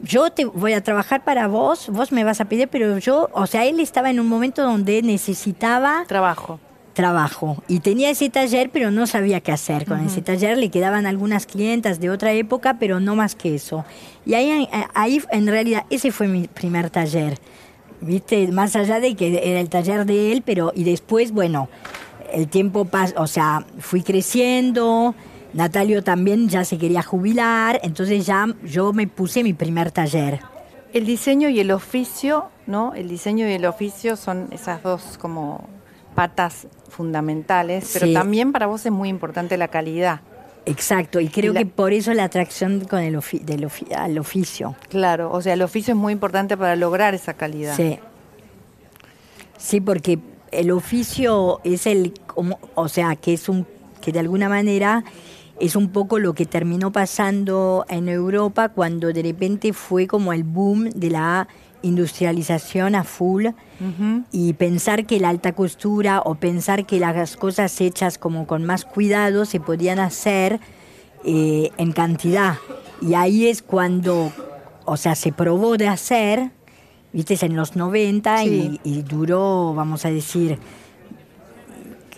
Yo 0.00 0.30
te 0.30 0.44
voy 0.44 0.74
a 0.74 0.82
trabajar 0.82 1.24
para 1.24 1.48
vos, 1.48 1.88
vos 1.88 2.12
me 2.12 2.24
vas 2.24 2.40
a 2.40 2.44
pedir, 2.44 2.68
pero 2.68 2.98
yo, 2.98 3.30
o 3.32 3.46
sea, 3.46 3.64
él 3.64 3.80
estaba 3.80 4.10
en 4.10 4.20
un 4.20 4.28
momento 4.28 4.62
donde 4.62 5.00
necesitaba... 5.02 6.04
Trabajo 6.06 6.60
trabajo. 6.94 7.62
Y 7.68 7.80
tenía 7.80 8.08
ese 8.08 8.30
taller 8.30 8.70
pero 8.72 8.90
no 8.90 9.06
sabía 9.06 9.40
qué 9.40 9.52
hacer 9.52 9.84
con 9.84 10.00
ese 10.00 10.22
taller. 10.22 10.56
Le 10.56 10.70
quedaban 10.70 11.04
algunas 11.04 11.44
clientas 11.44 12.00
de 12.00 12.08
otra 12.08 12.32
época 12.32 12.78
pero 12.78 13.00
no 13.00 13.16
más 13.16 13.34
que 13.34 13.54
eso. 13.54 13.84
Y 14.24 14.34
ahí, 14.34 14.68
ahí 14.94 15.20
en 15.30 15.46
realidad 15.46 15.84
ese 15.90 16.10
fue 16.12 16.28
mi 16.28 16.48
primer 16.48 16.88
taller. 16.88 17.38
Viste 18.00 18.48
más 18.48 18.76
allá 18.76 19.00
de 19.00 19.14
que 19.14 19.50
era 19.50 19.60
el 19.60 19.68
taller 19.68 20.06
de 20.06 20.32
él 20.32 20.42
pero 20.42 20.72
y 20.74 20.84
después 20.84 21.32
bueno 21.32 21.68
el 22.32 22.48
tiempo 22.48 22.86
pasó 22.86 23.14
o 23.18 23.26
sea 23.26 23.66
fui 23.78 24.02
creciendo. 24.02 25.14
Natalio 25.52 26.02
también 26.02 26.48
ya 26.48 26.64
se 26.64 26.78
quería 26.78 27.02
jubilar 27.02 27.80
entonces 27.82 28.24
ya 28.24 28.46
yo 28.64 28.92
me 28.92 29.06
puse 29.06 29.42
mi 29.42 29.52
primer 29.52 29.90
taller. 29.90 30.40
El 30.92 31.06
diseño 31.06 31.48
y 31.48 31.60
el 31.60 31.70
oficio 31.72 32.46
no 32.66 32.94
el 32.94 33.08
diseño 33.08 33.48
y 33.48 33.52
el 33.52 33.66
oficio 33.66 34.16
son 34.16 34.48
esas 34.52 34.82
dos 34.82 35.18
como 35.18 35.68
patas 36.14 36.66
fundamentales, 36.88 37.90
pero 37.92 38.12
también 38.12 38.52
para 38.52 38.66
vos 38.66 38.84
es 38.86 38.92
muy 38.92 39.08
importante 39.08 39.56
la 39.56 39.68
calidad. 39.68 40.20
Exacto, 40.66 41.20
y 41.20 41.28
creo 41.28 41.52
que 41.52 41.66
por 41.66 41.92
eso 41.92 42.14
la 42.14 42.24
atracción 42.24 42.80
con 42.88 43.00
el 43.00 43.20
del 43.42 43.68
al 43.94 44.18
oficio. 44.18 44.76
Claro, 44.88 45.30
o 45.30 45.42
sea, 45.42 45.52
el 45.52 45.62
oficio 45.62 45.92
es 45.92 45.98
muy 45.98 46.12
importante 46.12 46.56
para 46.56 46.74
lograr 46.76 47.14
esa 47.14 47.34
calidad. 47.34 47.76
Sí. 47.76 47.98
Sí, 49.58 49.80
porque 49.80 50.18
el 50.50 50.70
oficio 50.70 51.60
es 51.64 51.86
el, 51.86 52.14
o 52.74 52.88
sea, 52.88 53.16
que 53.16 53.34
es 53.34 53.48
un, 53.48 53.66
que 54.00 54.12
de 54.12 54.20
alguna 54.20 54.48
manera 54.48 55.04
es 55.60 55.76
un 55.76 55.90
poco 55.90 56.18
lo 56.18 56.34
que 56.34 56.46
terminó 56.46 56.92
pasando 56.92 57.84
en 57.88 58.08
Europa 58.08 58.70
cuando 58.70 59.12
de 59.12 59.22
repente 59.22 59.72
fue 59.72 60.06
como 60.06 60.32
el 60.32 60.44
boom 60.44 60.90
de 60.90 61.10
la 61.10 61.48
industrialización 61.84 62.94
a 62.94 63.04
full 63.04 63.46
y 64.32 64.52
pensar 64.54 65.06
que 65.06 65.20
la 65.20 65.28
alta 65.28 65.52
costura 65.52 66.20
o 66.24 66.36
pensar 66.36 66.86
que 66.86 66.98
las 66.98 67.36
cosas 67.36 67.80
hechas 67.80 68.18
como 68.18 68.46
con 68.46 68.64
más 68.64 68.84
cuidado 68.84 69.44
se 69.44 69.60
podían 69.60 69.98
hacer 69.98 70.60
eh, 71.24 71.70
en 71.76 71.92
cantidad. 71.92 72.56
Y 73.00 73.14
ahí 73.14 73.46
es 73.46 73.62
cuando, 73.62 74.32
o 74.84 74.96
sea, 74.96 75.14
se 75.14 75.32
probó 75.32 75.76
de 75.76 75.88
hacer, 75.88 76.50
viste, 77.12 77.36
en 77.44 77.56
los 77.56 77.76
90 77.76 78.44
y, 78.44 78.80
y 78.84 79.02
duró, 79.02 79.74
vamos 79.74 80.04
a 80.06 80.10
decir, 80.10 80.58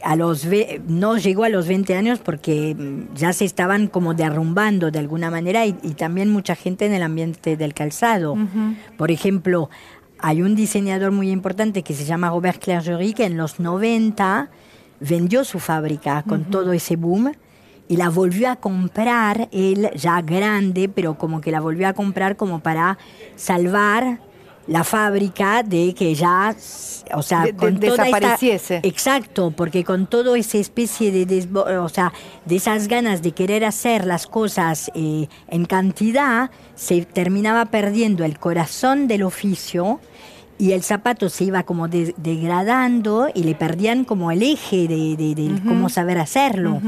a 0.07 0.15
los 0.15 0.47
no 0.87 1.17
llegó 1.17 1.43
a 1.43 1.49
los 1.49 1.67
20 1.67 1.97
años 1.97 2.21
porque 2.21 2.77
mm, 2.79 3.17
ya 3.17 3.33
se 3.33 3.45
estaban 3.45 3.89
como 3.89 4.15
derrumbando 4.15 4.93
de 4.93 5.01
alguna 5.01 5.33
manera 5.33 5.67
y, 5.67 5.73
también 5.73 6.31
mucha 6.31 6.55
gente 6.55 6.87
en 6.87 6.93
el 6.93 7.03
ambiente 7.03 7.57
del 7.57 7.75
calzado. 7.75 8.37
Por 8.97 9.11
ejemplo, 9.11 9.69
hay 10.21 10.43
un 10.43 10.55
diseñador 10.55 11.11
muy 11.11 11.31
importante 11.31 11.83
que 11.83 11.93
se 11.95 12.05
llama 12.05 12.31
Robert 12.31 12.63
Clergerie 12.63 13.15
que 13.15 13.25
en 13.25 13.37
los 13.37 13.59
90 13.59 14.49
vendió 15.01 15.43
su 15.43 15.59
fábrica 15.59 16.23
con 16.23 16.45
todo 16.45 16.73
ese 16.73 16.95
boom 16.95 17.33
y 17.89 17.97
la 17.97 18.09
volvió 18.09 18.51
a 18.51 18.57
comprar 18.57 19.49
él 19.51 19.91
ya 19.97 20.21
grande, 20.23 20.89
pero 20.89 21.19
como 21.19 21.41
que 21.41 21.51
la 21.51 21.61
volvió 21.61 21.89
a 21.89 21.95
comprar 21.95 22.37
como 22.37 22.61
para 22.61 22.97
salvar 23.35 24.21
la 24.66 24.85
fábrica 24.85 25.62
de 25.62 25.94
que 25.94 26.14
ya, 26.14 26.54
o 27.14 27.23
sea, 27.23 27.46
con 27.56 27.78
desapareciese. 27.78 28.80
exacto, 28.82 29.52
porque 29.52 29.85
con 29.85 30.06
toda 30.06 30.37
esa 30.37 30.58
especie 30.58 31.12
de, 31.12 31.49
o 31.78 31.88
sea, 31.88 32.12
de 32.44 32.56
esas 32.56 32.88
ganas 32.88 33.23
de 33.23 33.32
querer 33.32 33.64
hacer 33.64 34.06
las 34.06 34.26
cosas 34.26 34.90
eh, 34.94 35.28
en 35.49 35.64
cantidad, 35.66 36.50
se 36.75 37.04
terminaba 37.04 37.66
perdiendo 37.66 38.25
el 38.25 38.38
corazón 38.38 39.08
del 39.08 39.23
oficio 39.23 40.00
y 40.58 40.73
el 40.73 40.82
zapato 40.82 41.28
se 41.28 41.44
iba 41.44 41.62
como 41.64 41.88
degradando 41.88 43.28
y 43.35 43.44
le 43.44 43.54
perdían 43.54 44.04
como 44.04 44.30
el 44.30 44.42
eje 44.42 44.88
de, 44.88 45.61
cómo 45.66 45.88
saber 45.88 46.18
hacerlo. 46.18 46.80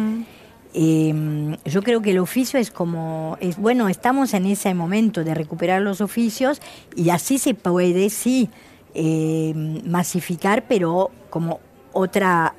Em, 0.75 1.57
yo 1.65 1.83
creo 1.83 2.03
que 2.03 2.11
el 2.11 2.19
oficio 2.19 2.59
es 2.59 2.71
como, 2.71 3.37
es 3.41 3.57
bueno, 3.57 3.89
estamos 3.89 4.35
en 4.35 4.47
ese 4.47 4.75
momento 4.75 5.25
de 5.25 5.35
recuperar 5.35 5.81
los 5.81 6.01
oficios 6.01 6.61
y 6.95 7.11
así 7.11 7.39
se 7.39 7.55
puede, 7.55 8.11
sí, 8.11 8.51
em, 8.95 9.81
masificar, 9.89 10.65
pero 10.69 11.11
como 11.31 11.61
otra, 11.93 12.55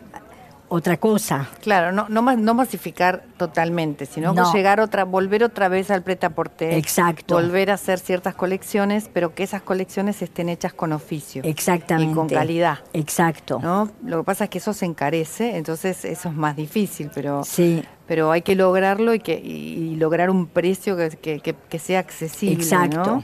otra 0.70 0.98
cosa. 0.98 1.50
Claro, 1.62 1.92
no, 1.92 2.08
no, 2.10 2.22
no 2.36 2.54
masificar 2.54 3.24
totalmente, 3.38 4.06
sino 4.06 4.34
llegar 4.54 4.80
otra, 4.80 5.04
volver 5.04 5.44
otra 5.44 5.68
vez 5.68 5.92
al 5.92 6.04
pretaporte. 6.04 6.78
Exacto. 6.78 7.36
Volver 7.36 7.72
a 7.72 7.74
hacer 7.76 8.00
ciertas 8.00 8.36
colecciones, 8.36 9.10
pero 9.12 9.34
que 9.34 9.44
esas 9.44 9.62
colecciones 9.62 10.22
estén 10.22 10.50
hechas 10.50 10.74
con 10.74 10.94
oficio. 10.94 11.42
Exactamente. 11.44 12.12
Y 12.12 12.16
con 12.16 12.30
calidad. 12.30 12.80
Exacto. 12.94 13.60
¿no? 13.62 13.90
Lo 14.04 14.20
que 14.20 14.24
pasa 14.24 14.46
es 14.46 14.50
que 14.50 14.60
eso 14.60 14.74
se 14.74 14.86
encarece, 14.86 15.58
entonces 15.58 16.06
eso 16.06 16.30
es 16.30 16.36
más 16.36 16.56
difícil, 16.56 17.12
pero, 17.14 17.44
sí. 17.44 17.84
Pero 18.10 18.32
hay 18.32 18.42
que 18.42 18.56
lograrlo 18.56 19.14
y, 19.14 19.20
que, 19.20 19.36
y 19.36 19.96
lograr 19.96 20.32
un 20.32 20.48
precio 20.48 20.98
que, 20.98 21.40
que, 21.40 21.56
que 21.70 21.80
sea 21.80 22.00
accesible. 22.00 22.56
Exacto. 22.56 23.24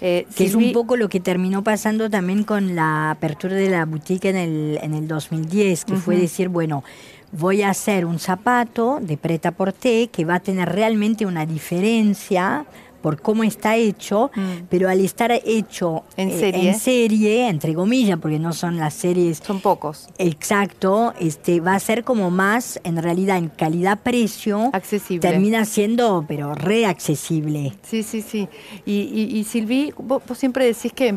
Eh, 0.00 0.24
que 0.36 0.44
es 0.44 0.54
un 0.54 0.72
poco 0.72 0.96
lo 0.96 1.08
que 1.08 1.18
terminó 1.18 1.64
pasando 1.64 2.08
también 2.08 2.44
con 2.44 2.76
la 2.76 3.10
apertura 3.10 3.56
de 3.56 3.68
la 3.68 3.84
boutique 3.84 4.26
en 4.26 4.36
el, 4.36 4.78
en 4.80 4.94
el 4.94 5.08
2010, 5.08 5.84
que 5.84 5.96
fue 5.96 6.16
decir, 6.16 6.48
bueno, 6.48 6.84
voy 7.32 7.62
a 7.62 7.70
hacer 7.70 8.06
un 8.06 8.20
zapato 8.20 9.00
de 9.02 9.16
preta 9.16 9.50
porté 9.50 10.06
que 10.12 10.24
va 10.24 10.36
a 10.36 10.40
tener 10.40 10.68
realmente 10.68 11.26
una 11.26 11.44
diferencia 11.44 12.66
por 13.04 13.20
cómo 13.20 13.44
está 13.44 13.76
hecho, 13.76 14.30
mm. 14.34 14.68
pero 14.70 14.88
al 14.88 14.98
estar 15.00 15.30
hecho 15.30 16.04
en 16.16 16.30
eh, 16.30 16.38
serie, 16.40 16.70
en 16.70 16.80
serie 16.80 17.48
entre 17.50 17.74
comillas, 17.74 18.18
porque 18.18 18.38
no 18.38 18.54
son 18.54 18.78
las 18.78 18.94
series. 18.94 19.42
Son 19.44 19.60
pocos. 19.60 20.08
Exacto, 20.16 21.12
este 21.20 21.60
va 21.60 21.74
a 21.74 21.80
ser 21.80 22.02
como 22.02 22.30
más, 22.30 22.80
en 22.82 22.96
realidad, 23.02 23.36
en 23.36 23.50
calidad-precio. 23.50 24.70
Accesible. 24.72 25.20
Termina 25.20 25.66
siendo, 25.66 26.24
pero 26.26 26.54
reaccesible. 26.54 27.74
Sí, 27.82 28.02
sí, 28.02 28.22
sí. 28.22 28.48
Y, 28.86 29.28
y, 29.38 29.44
Silvi, 29.44 29.92
vos, 29.98 30.22
siempre 30.32 30.64
decís 30.64 30.94
que 30.94 31.14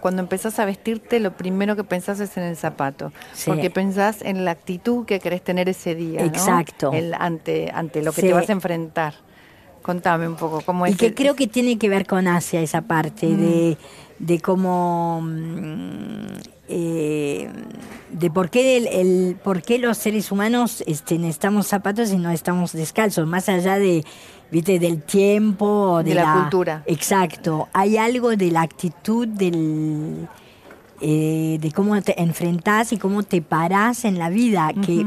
cuando 0.00 0.22
empezás 0.22 0.58
a 0.58 0.64
vestirte, 0.64 1.20
lo 1.20 1.36
primero 1.36 1.76
que 1.76 1.84
pensás 1.84 2.18
es 2.20 2.34
en 2.38 2.44
el 2.44 2.56
zapato. 2.56 3.12
Porque 3.44 3.68
pensás 3.68 4.22
en 4.22 4.46
la 4.46 4.52
actitud 4.52 5.04
que 5.04 5.20
querés 5.20 5.44
tener 5.44 5.68
ese 5.68 5.94
día. 5.94 6.24
Exacto. 6.24 6.92
El, 6.94 7.12
ante, 7.12 7.70
ante 7.74 8.00
lo 8.00 8.14
que 8.14 8.22
te 8.22 8.32
vas 8.32 8.48
a 8.48 8.52
enfrentar. 8.52 9.25
Contame 9.86 10.26
un 10.26 10.34
poco 10.34 10.62
cómo 10.62 10.84
es. 10.84 10.94
Y 10.94 10.96
que 10.96 11.14
creo 11.14 11.36
que 11.36 11.46
tiene 11.46 11.78
que 11.78 11.88
ver 11.88 12.06
con 12.06 12.26
Asia 12.26 12.60
esa 12.60 12.82
parte 12.82 13.28
de, 13.28 13.78
mm. 14.18 14.24
de 14.26 14.40
cómo 14.40 15.20
mm, 15.22 16.26
eh, 16.68 17.48
de 18.10 18.30
por 18.32 18.50
qué 18.50 18.78
el, 18.78 19.36
por 19.36 19.62
qué 19.62 19.78
los 19.78 19.96
seres 19.96 20.32
humanos 20.32 20.82
este, 20.88 21.18
necesitamos 21.18 21.68
zapatos 21.68 22.10
y 22.10 22.16
no 22.16 22.32
estamos 22.32 22.72
descalzos, 22.72 23.28
más 23.28 23.48
allá 23.48 23.78
de 23.78 24.04
viste 24.50 24.80
del 24.80 25.02
tiempo 25.02 26.02
de, 26.02 26.14
la, 26.14 26.32
cultura. 26.32 26.82
Exacto, 26.86 27.68
hay 27.72 27.96
algo 27.96 28.34
de 28.34 28.50
la 28.50 28.62
actitud 28.62 29.28
del 29.28 30.26
eh, 31.00 31.58
de 31.60 31.72
cómo 31.72 32.00
te 32.02 32.20
enfrentás 32.20 32.92
y 32.92 32.98
cómo 32.98 33.22
te 33.22 33.42
parás 33.42 34.04
en 34.04 34.18
la 34.18 34.30
vida, 34.30 34.72
que 34.84 35.04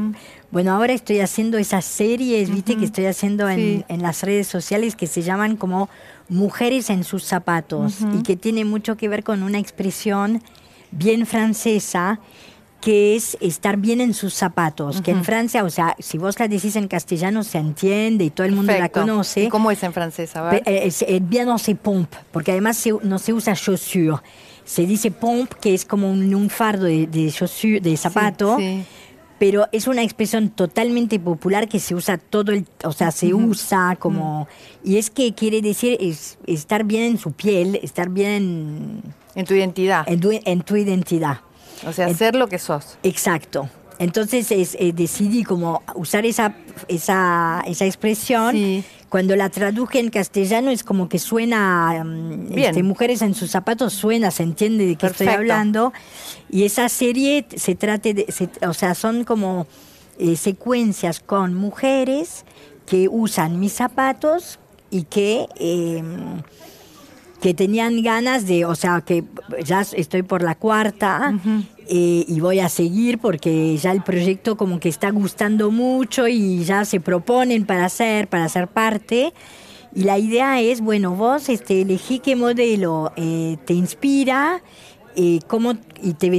bueno, 0.50 0.72
ahora 0.72 0.92
estoy 0.92 1.20
haciendo 1.20 1.58
esas 1.58 1.84
series, 1.84 2.50
viste, 2.50 2.76
que 2.76 2.84
estoy 2.84 3.06
haciendo 3.06 3.48
en, 3.48 3.84
las 3.88 4.22
redes 4.22 4.48
sociales 4.48 4.96
que 4.96 5.06
se 5.06 5.22
llaman 5.22 5.56
como 5.56 5.88
Mujeres 6.28 6.90
en 6.90 7.02
sus 7.02 7.24
zapatos 7.24 7.98
y 8.16 8.22
que 8.22 8.36
tiene 8.36 8.64
mucho 8.64 8.96
que 8.96 9.08
ver 9.08 9.24
con 9.24 9.42
una 9.42 9.58
expresión 9.58 10.42
bien 10.92 11.26
francesa 11.26 12.20
que 12.80 13.14
es 13.14 13.36
estar 13.40 13.76
bien 13.76 14.00
en 14.00 14.14
sus 14.14 14.34
zapatos, 14.34 15.02
que 15.02 15.10
en 15.10 15.22
Francia, 15.24 15.64
o 15.64 15.70
sea, 15.70 15.94
si 15.98 16.16
vos 16.16 16.38
la 16.38 16.48
decís 16.48 16.76
en 16.76 16.88
castellano 16.88 17.42
se 17.44 17.58
entiende 17.58 18.24
y 18.24 18.30
todo 18.30 18.46
el 18.46 18.52
mundo 18.52 18.72
la 18.72 18.88
conoce. 18.88 19.48
cómo 19.50 19.70
es 19.70 19.82
en 19.82 19.92
francés? 19.92 20.34
A 20.34 20.42
ver. 20.42 20.62
Eh, 20.64 20.90
eh, 21.00 21.20
bien 21.22 21.46
no 21.46 21.58
se 21.58 21.74
pompe, 21.74 22.16
porque 22.32 22.52
además 22.52 22.82
no 23.02 23.18
se 23.18 23.32
usa 23.32 23.54
chaussure, 23.54 24.16
se 24.64 24.86
dice 24.86 25.10
pompe, 25.10 25.56
que 25.60 25.74
es 25.74 25.84
como 25.84 26.10
un, 26.10 26.50
fardo 26.50 26.84
de, 26.84 27.06
de, 27.06 27.80
de 27.80 27.96
zapato. 27.96 28.56
sí 28.58 28.84
pero 29.40 29.66
es 29.72 29.86
una 29.86 30.02
expresión 30.02 30.50
totalmente 30.50 31.18
popular 31.18 31.66
que 31.66 31.80
se 31.80 31.94
usa 31.94 32.18
todo 32.18 32.52
el, 32.52 32.66
o 32.84 32.92
sea, 32.92 33.10
se 33.10 33.32
usa 33.32 33.96
como 33.98 34.46
y 34.84 34.98
es 34.98 35.08
que 35.08 35.32
quiere 35.32 35.62
decir 35.62 35.96
es, 35.98 36.36
estar 36.46 36.84
bien 36.84 37.04
en 37.04 37.18
su 37.18 37.32
piel, 37.32 37.80
estar 37.82 38.10
bien 38.10 39.02
en 39.34 39.46
tu 39.46 39.54
identidad. 39.54 40.06
En 40.06 40.20
tu, 40.20 40.76
identidad. 40.76 41.40
O 41.86 41.92
sea, 41.94 42.12
ser 42.12 42.34
lo 42.34 42.48
que 42.48 42.58
sos. 42.58 42.98
Exacto. 43.02 43.70
Entonces 44.00 44.50
es, 44.50 44.78
eh, 44.80 44.94
decidí 44.94 45.44
como 45.44 45.82
usar 45.94 46.24
esa, 46.24 46.54
esa, 46.88 47.62
esa 47.66 47.84
expresión. 47.84 48.82
Cuando 49.10 49.36
la 49.36 49.50
traduje 49.50 49.98
en 49.98 50.08
castellano 50.08 50.70
es 50.70 50.84
como 50.84 51.10
que 51.10 51.18
suena, 51.18 52.02
mm, 52.02 52.56
este, 52.56 52.82
mujeres 52.82 53.20
en 53.20 53.34
sus 53.34 53.50
zapatos 53.50 53.92
suena, 53.92 54.30
se 54.30 54.42
entiende 54.42 54.86
de 54.86 54.96
qué 54.96 55.06
estoy 55.06 55.28
hablando. 55.28 55.92
Y 56.48 56.64
esa 56.64 56.88
serie 56.88 57.44
se 57.54 57.74
trate 57.74 58.14
de, 58.14 58.26
o 58.66 58.72
sea, 58.72 58.94
son 58.94 59.24
como 59.24 59.66
eh, 60.18 60.34
secuencias 60.36 61.20
con 61.20 61.52
mujeres 61.52 62.46
que 62.86 63.06
usan 63.06 63.60
mis 63.60 63.74
zapatos 63.74 64.58
y 64.90 65.02
que 65.02 65.46
em, 65.56 66.40
que 67.40 67.54
tenían 67.54 68.02
ganas 68.02 68.46
de, 68.46 68.64
o 68.66 68.74
sea, 68.74 69.00
que 69.00 69.24
ya 69.64 69.80
estoy 69.80 70.22
por 70.22 70.42
la 70.42 70.54
cuarta 70.54 71.34
eh, 71.92 72.24
y 72.28 72.38
voy 72.38 72.60
a 72.60 72.68
seguir 72.68 73.18
porque 73.18 73.76
ya 73.76 73.90
el 73.90 74.04
proyecto 74.04 74.56
como 74.56 74.78
que 74.78 74.88
está 74.88 75.10
gustando 75.10 75.72
mucho 75.72 76.28
y 76.28 76.62
ya 76.62 76.84
se 76.84 77.00
proponen 77.00 77.66
para 77.66 77.86
hacer, 77.86 78.28
para 78.28 78.48
ser 78.48 78.68
parte. 78.68 79.34
Y 79.92 80.04
la 80.04 80.16
idea 80.16 80.60
es, 80.60 80.80
bueno, 80.80 81.16
vos 81.16 81.48
este, 81.48 81.82
elegí 81.82 82.20
qué 82.20 82.36
modelo 82.36 83.12
eh, 83.16 83.56
te 83.64 83.74
inspira, 83.74 84.62
eh, 85.16 85.40
cómo, 85.48 85.72
y 86.00 86.14
te 86.14 86.30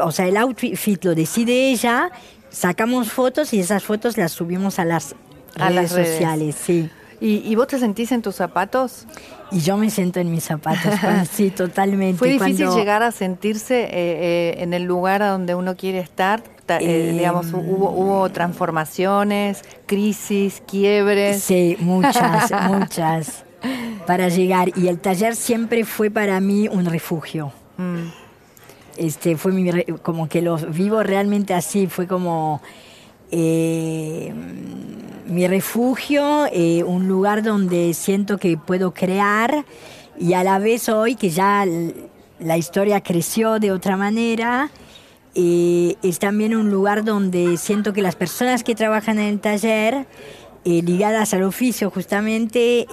o 0.00 0.12
sea, 0.12 0.28
el 0.28 0.36
outfit 0.36 1.04
lo 1.04 1.16
decide 1.16 1.72
ella, 1.72 2.12
sacamos 2.50 3.10
fotos 3.10 3.52
y 3.52 3.58
esas 3.58 3.82
fotos 3.82 4.16
las 4.16 4.30
subimos 4.30 4.78
a 4.78 4.84
las, 4.84 5.16
a 5.56 5.70
redes, 5.70 5.74
las 5.74 5.92
redes 5.92 6.08
sociales, 6.08 6.54
sí. 6.54 6.88
¿Y, 7.20 7.54
vos 7.54 7.66
te 7.66 7.78
sentís 7.78 8.12
en 8.12 8.22
tus 8.22 8.36
zapatos? 8.36 9.06
Y 9.50 9.60
yo 9.60 9.76
me 9.76 9.90
siento 9.90 10.20
en 10.20 10.30
mis 10.30 10.44
zapatos, 10.44 10.92
sí, 11.32 11.50
totalmente. 11.50 12.18
¿Fue 12.18 12.28
difícil 12.28 12.68
llegar 12.70 13.02
a 13.02 13.12
sentirse 13.12 13.84
eh, 13.84 13.88
eh, 13.92 14.54
en 14.58 14.74
el 14.74 14.84
lugar 14.84 15.22
a 15.22 15.28
donde 15.28 15.54
uno 15.54 15.76
quiere 15.76 16.00
estar? 16.00 16.42
Eh, 16.68 17.12
digamos, 17.16 17.52
hubo, 17.52 17.90
hubo 17.90 18.28
transformaciones, 18.30 19.62
crisis, 19.86 20.62
quiebres. 20.66 21.42
Sí, 21.42 21.76
muchas, 21.78 22.50
muchas, 22.68 23.44
para 24.06 24.28
llegar. 24.28 24.70
Y 24.76 24.88
el 24.88 24.98
taller 24.98 25.36
siempre 25.36 25.84
fue 25.84 26.10
para 26.10 26.40
mí 26.40 26.68
un 26.68 26.86
refugio. 26.86 27.52
Mm. 27.76 28.08
Este, 28.96 29.36
fue 29.36 29.52
mi, 29.52 29.70
como 30.02 30.28
que 30.28 30.40
lo 30.40 30.56
vivo 30.56 31.02
realmente 31.02 31.52
así, 31.52 31.86
fue 31.86 32.06
como 32.06 32.62
mi 35.26 35.48
refugio, 35.48 36.46
eh, 36.52 36.84
un 36.84 37.08
lugar 37.08 37.42
donde 37.42 37.92
siento 37.94 38.38
que 38.38 38.56
puedo 38.56 38.94
crear 38.94 39.64
y 40.18 40.34
a 40.34 40.44
la 40.44 40.58
vez 40.58 40.88
hoy 40.88 41.16
que 41.16 41.30
ya 41.30 41.66
la 42.38 42.56
historia 42.56 43.00
creció 43.00 43.58
de 43.58 43.72
otra 43.72 43.96
manera, 43.96 44.70
eh, 45.34 45.96
es 46.02 46.20
también 46.20 46.54
un 46.54 46.70
lugar 46.70 47.04
donde 47.04 47.56
siento 47.56 47.92
que 47.92 48.00
las 48.00 48.14
personas 48.14 48.62
que 48.62 48.76
trabajan 48.76 49.18
en 49.18 49.26
el 49.26 49.40
taller, 49.40 50.06
eh, 50.64 50.82
ligadas 50.82 51.34
al 51.34 51.42
oficio 51.42 51.90
justamente, 51.90 52.86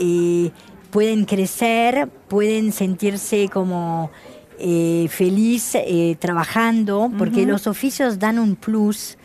pueden 0.90 1.26
crecer, 1.26 2.10
pueden 2.28 2.72
sentirse 2.72 3.50
como 3.50 4.10
eh, 4.64 5.08
feliz 5.10 5.74
eh, 5.74 6.16
trabajando, 6.20 7.12
porque 7.18 7.48
los 7.48 7.66
oficios 7.66 8.20
dan 8.20 8.38
un 8.38 8.56
plus 8.56 9.18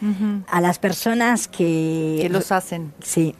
a 0.49 0.61
las 0.63 0.79
personas 0.79 1.47
que... 1.47 2.19
Que 2.23 2.31
los 2.31 2.51
hacen. 2.53 2.95
Sí. 3.03 3.35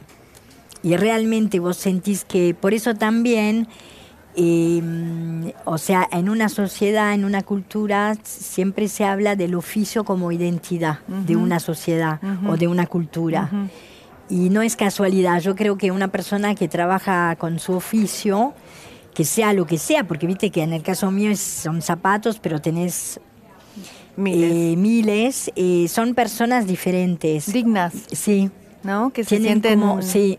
Y 0.83 0.95
realmente 0.95 1.59
vos 1.59 1.75
sentís 1.77 2.23
que 2.23 2.53
por 2.53 2.75
eso 2.75 2.93
también, 2.93 3.67
em, 4.35 5.51
o 5.65 5.79
sea, 5.79 6.07
en 6.11 6.29
una 6.29 6.49
sociedad, 6.49 7.15
en 7.15 7.25
una 7.25 7.41
cultura, 7.41 8.15
siempre 8.23 8.89
se 8.89 9.03
habla 9.03 9.35
del 9.35 9.55
oficio 9.55 10.03
como 10.03 10.31
identidad 10.31 10.99
de 11.07 11.35
una 11.35 11.59
sociedad 11.59 12.19
o 12.47 12.57
de 12.57 12.67
una 12.67 12.85
cultura. 12.85 13.49
Y 14.29 14.49
no 14.49 14.61
es 14.61 14.75
casualidad, 14.75 15.41
yo 15.41 15.55
creo 15.55 15.79
que 15.79 15.89
una 15.89 16.09
persona 16.09 16.53
que 16.53 16.67
trabaja 16.67 17.35
con 17.37 17.57
su 17.57 17.73
oficio, 17.73 18.53
que 19.17 19.25
sea 19.25 19.51
lo 19.51 19.65
que 19.65 19.79
sea, 19.79 20.03
porque 20.03 20.27
viste 20.27 20.51
que 20.51 20.61
en 20.61 20.73
el 20.73 20.83
caso 20.83 21.09
mío 21.09 21.35
son 21.35 21.81
zapatos, 21.81 22.37
pero 22.37 22.61
tenés 22.61 23.19
miles, 24.15 25.47
eh, 25.55 25.85
eh, 25.85 25.87
son 25.87 26.13
personas 26.13 26.67
diferentes. 26.67 27.51
Dignas. 27.51 27.95
Sí. 28.11 28.51
¿No? 28.83 29.09
Que 29.09 29.23
se 29.23 29.39
sienten... 29.39 29.79
Como, 29.79 30.03
sí, 30.03 30.37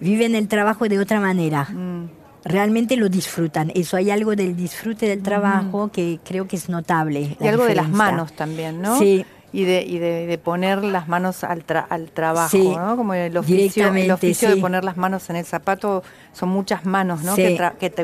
viven 0.00 0.34
el 0.34 0.48
trabajo 0.48 0.88
de 0.88 0.98
otra 0.98 1.20
manera. 1.20 1.66
Mm. 1.66 2.10
Realmente 2.42 2.96
lo 2.96 3.08
disfrutan. 3.08 3.70
Eso 3.76 3.96
hay 3.96 4.10
algo 4.10 4.34
del 4.34 4.56
disfrute 4.56 5.06
del 5.06 5.22
trabajo 5.22 5.92
que 5.92 6.18
creo 6.24 6.48
que 6.48 6.56
es 6.56 6.68
notable. 6.68 7.36
Y 7.40 7.46
algo 7.46 7.66
de 7.66 7.76
las 7.76 7.88
manos 7.88 8.32
también, 8.32 8.82
¿no? 8.82 8.98
Sí, 8.98 9.24
y 9.52 9.64
de, 9.64 9.82
y 9.82 9.98
de, 9.98 10.38
poner 10.38 10.84
las 10.84 11.08
manos 11.08 11.42
al, 11.44 11.64
al 11.88 12.10
trabajo, 12.10 12.56
¿no? 12.58 12.96
Como 12.96 13.14
el 13.14 13.36
oficio, 13.36 13.94
el 13.94 14.10
oficio 14.10 14.50
de 14.50 14.56
poner 14.56 14.84
las 14.84 14.96
manos 14.96 15.30
en 15.30 15.36
el 15.36 15.44
zapato, 15.44 16.02
son 16.32 16.50
muchas 16.50 16.84
manos, 16.84 17.22
¿no? 17.22 17.34
Que, 17.34 17.58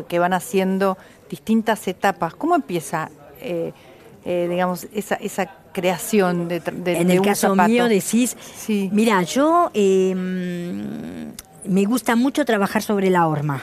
que, 0.09 0.19
van 0.19 0.33
haciendo 0.33 0.97
distintas 1.29 1.87
etapas. 1.89 2.35
¿Cómo 2.35 2.55
empieza 2.55 3.11
eh, 3.41 3.73
eh, 4.25 4.47
digamos, 4.49 4.87
esa, 4.95 5.17
esa 5.17 5.51
creación 5.73 6.49
de, 6.49 6.61
de 6.61 6.99
En 6.99 7.11
el 7.11 7.19
un 7.19 7.25
caso 7.25 7.49
zapato? 7.51 7.69
mío 7.69 7.89
decís, 7.89 8.37
Sí. 8.57 8.89
mira, 8.93 9.23
yo 9.23 9.71
eh, 9.75 10.15
me 11.67 11.85
gusta 11.85 12.17
mucho 12.17 12.45
trabajar 12.45 12.83
sobre 12.83 13.11
la 13.11 13.27
horma. 13.27 13.63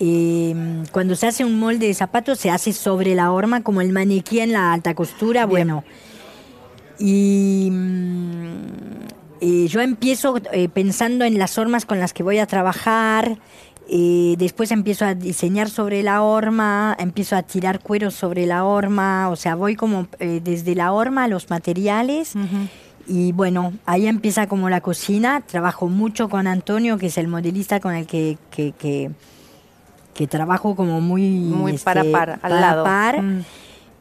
Eh, 0.00 0.82
cuando 0.90 1.14
se 1.14 1.28
hace 1.28 1.44
un 1.44 1.60
molde 1.60 1.86
de 1.86 1.94
zapatos 1.94 2.40
se 2.40 2.50
hace 2.50 2.72
sobre 2.72 3.14
la 3.14 3.30
horma 3.30 3.62
como 3.62 3.80
el 3.82 3.92
maniquí 3.92 4.40
en 4.40 4.52
la 4.52 4.72
alta 4.72 4.94
costura, 4.94 5.46
bueno. 5.46 5.84
Y 6.98 7.68
mm, 7.70 8.54
eh, 9.40 9.66
yo 9.68 9.80
empiezo 9.80 10.36
eh, 10.52 10.68
pensando 10.68 11.24
en 11.24 11.38
las 11.38 11.58
hormas 11.58 11.86
con 11.86 11.98
las 11.98 12.12
que 12.12 12.22
voy 12.22 12.38
a 12.38 12.46
trabajar, 12.46 13.38
eh, 13.86 14.36
después 14.38 14.70
empiezo 14.70 15.04
a 15.04 15.14
diseñar 15.14 15.68
sobre 15.68 16.02
la 16.02 16.22
horma, 16.22 16.96
empiezo 16.98 17.36
a 17.36 17.42
tirar 17.42 17.80
cuero 17.80 18.10
sobre 18.10 18.46
la 18.46 18.64
horma, 18.64 19.28
o 19.28 19.36
sea, 19.36 19.56
voy 19.56 19.76
como 19.76 20.06
eh, 20.20 20.40
desde 20.42 20.74
la 20.74 20.92
horma 20.92 21.24
a 21.24 21.28
los 21.28 21.50
materiales. 21.50 22.34
Ujú. 22.34 22.68
Y 23.06 23.32
bueno, 23.32 23.74
ahí 23.84 24.06
empieza 24.06 24.46
como 24.46 24.70
la 24.70 24.80
cocina. 24.80 25.42
Trabajo 25.42 25.88
mucho 25.88 26.30
con 26.30 26.46
Antonio, 26.46 26.96
que 26.96 27.06
es 27.06 27.18
el 27.18 27.28
modelista 27.28 27.78
con 27.78 27.94
el 27.94 28.06
que, 28.06 28.38
que, 28.50 28.72
que, 28.72 29.10
que 30.14 30.26
trabajo 30.26 30.74
como 30.74 31.02
muy... 31.02 31.28
Muy 31.28 31.76
par 31.76 31.98
a 31.98 32.04
par, 32.04 32.30
al 32.30 32.40
par 32.40 32.52
a 32.52 32.60
lado. 32.60 32.84
par. 32.84 33.22
Mm. 33.22 33.44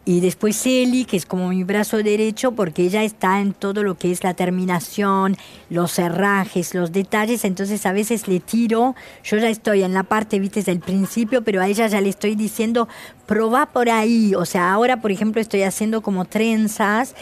Y 0.06 0.20
después 0.20 0.66
Eli, 0.66 1.06
que 1.06 1.16
es 1.16 1.26
como 1.26 1.48
mi 1.50 1.64
brazo 1.64 1.98
derecho, 1.98 2.52
porque 2.52 2.84
ella 2.84 3.04
está 3.04 3.40
en 3.40 3.54
todo 3.54 3.84
lo 3.84 3.96
que 3.96 4.12
es 4.12 4.22
la 4.24 4.34
terminación, 4.34 5.38
los 5.70 5.98
herrajes, 5.98 6.76
los 6.76 6.92
detalles. 6.92 7.46
Entonces 7.46 7.86
a 7.86 7.94
veces 7.94 8.28
le 8.28 8.42
tiro, 8.42 8.96
yo 9.24 9.38
ya 9.38 9.50
estoy 9.50 9.84
en 9.84 9.94
la 9.94 10.04
parte, 10.04 10.40
viste, 10.40 10.60
desde 10.60 10.74
el 10.74 10.82
principio, 10.82 11.44
pero 11.44 11.62
a 11.62 11.68
ella 11.68 11.88
ya 11.88 12.02
le 12.02 12.10
estoy 12.10 12.36
diciendo, 12.36 12.90
probá 13.26 13.68
por 13.68 13.90
ahí. 13.90 14.36
O 14.36 14.46
sea, 14.46 14.74
ahora, 14.74 15.00
por 15.00 15.12
ejemplo, 15.12 15.40
estoy 15.40 15.64
haciendo 15.64 16.02
como 16.02 16.26
trenzas 16.26 17.16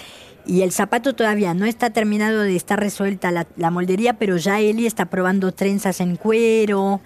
y 0.47 0.63
el 0.63 0.71
zapato 0.71 1.13
todavía 1.13 1.53
no 1.53 1.67
está 1.67 1.91
terminado 1.91 2.41
de 2.41 2.55
estar 2.55 2.79
resuelta 2.79 3.29
la, 3.29 3.45
la 3.57 3.69
moldería, 3.69 4.13
pero 4.13 4.37
ya 4.37 4.59
Eli 4.59 4.87
está 4.87 5.05
probando 5.05 5.51
trenzas 5.51 6.01
en 6.01 6.15
cuero. 6.15 6.99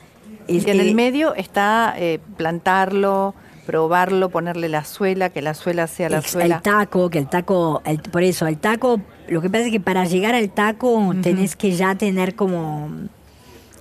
Y 0.47 0.69
en 0.69 0.79
el 0.79 0.95
medio 0.95 1.33
está 1.35 1.95
eh, 1.97 2.19
plantarlo, 2.37 3.33
probarlo, 3.65 4.29
ponerle 4.29 4.69
la 4.69 4.83
suela, 4.85 5.29
que 5.29 5.41
la 5.41 5.53
suela 5.53 5.87
sea 5.87 6.09
la 6.09 6.19
Ex- 6.19 6.31
suela. 6.31 6.57
El 6.57 6.61
taco, 6.61 7.09
que 7.09 7.19
el 7.19 7.27
taco, 7.27 7.81
el- 7.85 7.99
por 8.01 8.23
eso, 8.23 8.47
el 8.47 8.57
taco, 8.57 9.01
lo 9.27 9.41
que 9.41 9.49
pasa 9.49 9.65
es 9.65 9.71
que 9.71 9.79
para 9.79 10.05
llegar 10.05 10.35
al 10.35 10.49
taco 10.51 11.13
tenés 11.21 11.55
que 11.55 11.71
ya 11.71 11.95
tener 11.95 12.35
como, 12.35 12.89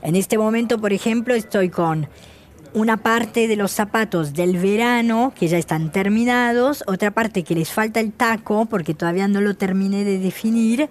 en 0.03 0.17
este 0.17 0.39
momento, 0.39 0.79
por 0.81 0.93
ejemplo, 0.93 1.35
estoy 1.35 1.69
con 1.71 2.09
una 2.73 2.97
parte 2.97 3.47
de 3.47 3.55
los 3.57 3.71
zapatos 3.71 4.33
del 4.35 4.57
verano 4.59 5.33
que 5.39 5.47
ya 5.47 5.59
están 5.59 5.93
terminados, 5.93 6.83
otra 6.89 7.13
parte 7.13 7.45
que 7.45 7.55
les 7.55 7.71
falta 7.71 8.01
el 8.01 8.13
taco 8.13 8.67
porque 8.67 8.95
todavía 8.95 9.29
no 9.29 9.41
lo 9.41 9.55
terminé 9.55 10.05
de 10.05 10.19
definir, 10.19 10.89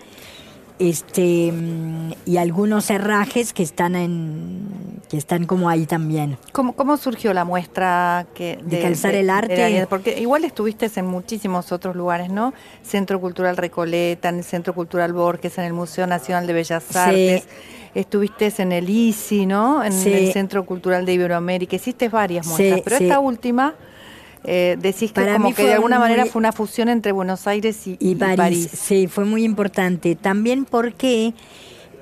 este 0.79 1.51
mm, 1.51 2.11
y 2.25 2.37
algunos 2.37 2.89
herrajes 2.89 3.53
que 3.53 3.63
están 3.63 3.95
en 3.95 5.01
que 5.09 5.17
están 5.17 5.45
como 5.45 5.69
ahí 5.69 5.85
también. 5.85 6.37
¿Cómo, 6.53 6.73
cómo 6.73 6.97
surgió 6.97 7.33
la 7.33 7.45
muestra 7.45 8.25
que 8.33 8.57
De 8.63 8.81
calzar 8.81 9.13
el 9.13 9.29
arte? 9.29 9.69
la- 9.79 9.85
porque 9.85 10.19
igual 10.19 10.43
estuviste 10.43 10.89
en 10.95 11.05
muchísimos 11.05 11.71
otros 11.71 11.95
lugares, 11.95 12.31
¿no? 12.31 12.53
Centro 12.81 13.21
Cultural 13.21 13.55
Recoleta, 13.57 14.29
en 14.29 14.37
el 14.39 14.43
Centro 14.43 14.73
Cultural 14.73 15.13
Borges, 15.13 15.57
en 15.59 15.65
el 15.65 15.73
Museo 15.73 16.07
Nacional 16.07 16.47
de 16.47 16.53
Bellas 16.53 16.83
Sí. 16.89 16.97
Artes. 16.97 17.47
Estuviste 17.93 18.51
en 18.57 18.71
el 18.71 18.89
ICI, 18.89 19.45
¿no? 19.45 19.83
En 19.83 19.91
Sí. 19.93 20.11
el 20.11 20.33
Centro 20.33 20.65
Cultural 20.65 21.05
de 21.05 21.13
Iberoamérica. 21.13 21.75
Hiciste 21.75 22.09
varias 22.09 22.47
muestras, 22.47 22.75
Sí, 22.77 22.81
pero 22.83 22.97
sí. 22.97 23.03
esta 23.03 23.19
última 23.19 23.75
eh, 24.43 24.77
decís 24.79 25.11
que 25.11 25.21
Para 25.21 25.33
como 25.33 25.49
mí 25.49 25.53
que 25.53 25.63
de 25.65 25.73
alguna 25.73 25.97
muy- 25.99 26.03
manera 26.09 26.25
fue 26.25 26.39
una 26.39 26.51
fusión 26.51 26.89
entre 26.89 27.11
Buenos 27.11 27.47
Aires 27.47 27.87
y, 27.87 27.91
y 27.99 28.11
y 28.11 28.15
París, 28.15 28.69
Sí, 28.73 29.07
fue 29.07 29.25
muy 29.25 29.43
importante. 29.43 30.15
También 30.15 30.65
porque 30.65 31.33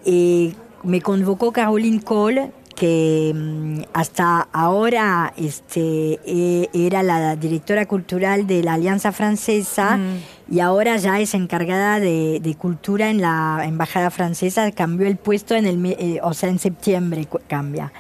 eh, 0.06 0.54
me 0.84 1.02
convocó 1.02 1.52
Caroline 1.52 2.02
Cole, 2.02 2.52
que 2.76 3.32
mm, 3.36 3.82
hasta 3.94 4.48
ahora 4.54 5.34
este, 5.38 6.20
eh, 6.26 6.70
era 6.74 7.04
la 7.04 7.36
directora 7.36 7.86
cultural 7.86 8.48
de 8.48 8.64
la 8.64 8.74
Alianza 8.74 9.12
Francesa 9.12 9.98
Mm. 9.98 10.56
y 10.56 10.60
ahora 10.62 10.98
ya 10.98 11.20
es 11.20 11.36
encargada 11.36 12.00
de, 12.00 12.40
de 12.42 12.56
cultura 12.56 13.10
en 13.12 13.22
la 13.22 13.62
Embajada 13.66 14.10
Francesa. 14.10 14.72
Cambió 14.72 15.06
el 15.06 15.18
puesto 15.18 15.54
en 15.54 15.66
el, 15.68 15.86
eh, 15.86 16.20
o 16.24 16.34
sea, 16.34 16.50
en 16.50 16.58
septiembre 16.58 17.28
cambia. 17.48 17.92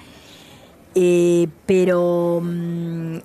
Eh, 0.95 1.47
pero, 1.65 2.41
mm, 2.43 3.17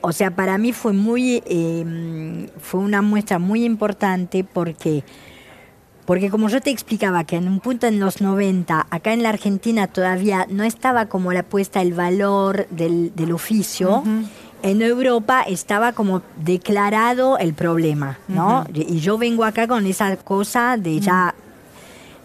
o 0.00 0.12
sea, 0.12 0.30
para 0.30 0.58
mí 0.58 0.72
fue 0.72 0.92
muy, 0.92 1.42
eh, 1.46 1.84
mm, 1.84 2.60
fue 2.60 2.80
una 2.80 3.02
muestra 3.02 3.38
muy 3.38 3.64
importante 3.64 4.44
porque, 4.44 5.04
porque 6.04 6.30
como 6.30 6.48
yo 6.48 6.60
te 6.60 6.70
explicaba 6.70 7.24
que 7.24 7.36
en 7.36 7.48
un 7.48 7.60
punto 7.60 7.86
en 7.86 8.00
los 8.00 8.20
90, 8.20 8.86
acá 8.90 9.12
en 9.12 9.22
la 9.22 9.30
Argentina 9.30 9.86
todavía 9.86 10.46
no 10.48 10.64
estaba 10.64 11.06
como 11.06 11.32
la 11.32 11.42
puesta 11.42 11.82
el 11.82 11.94
valor 11.94 12.66
del, 12.70 13.14
del 13.14 13.32
oficio. 13.32 14.02
En 14.60 14.82
Europa 14.82 15.42
estaba 15.42 15.92
como 15.92 16.22
declarado 16.44 17.38
el 17.38 17.54
problema, 17.54 18.18
¿no? 18.26 18.66
Y 18.74 18.98
yo 18.98 19.16
vengo 19.16 19.44
acá 19.44 19.68
con 19.68 19.86
esa 19.86 20.16
cosa 20.16 20.76
de 20.76 20.98
ya 20.98 21.34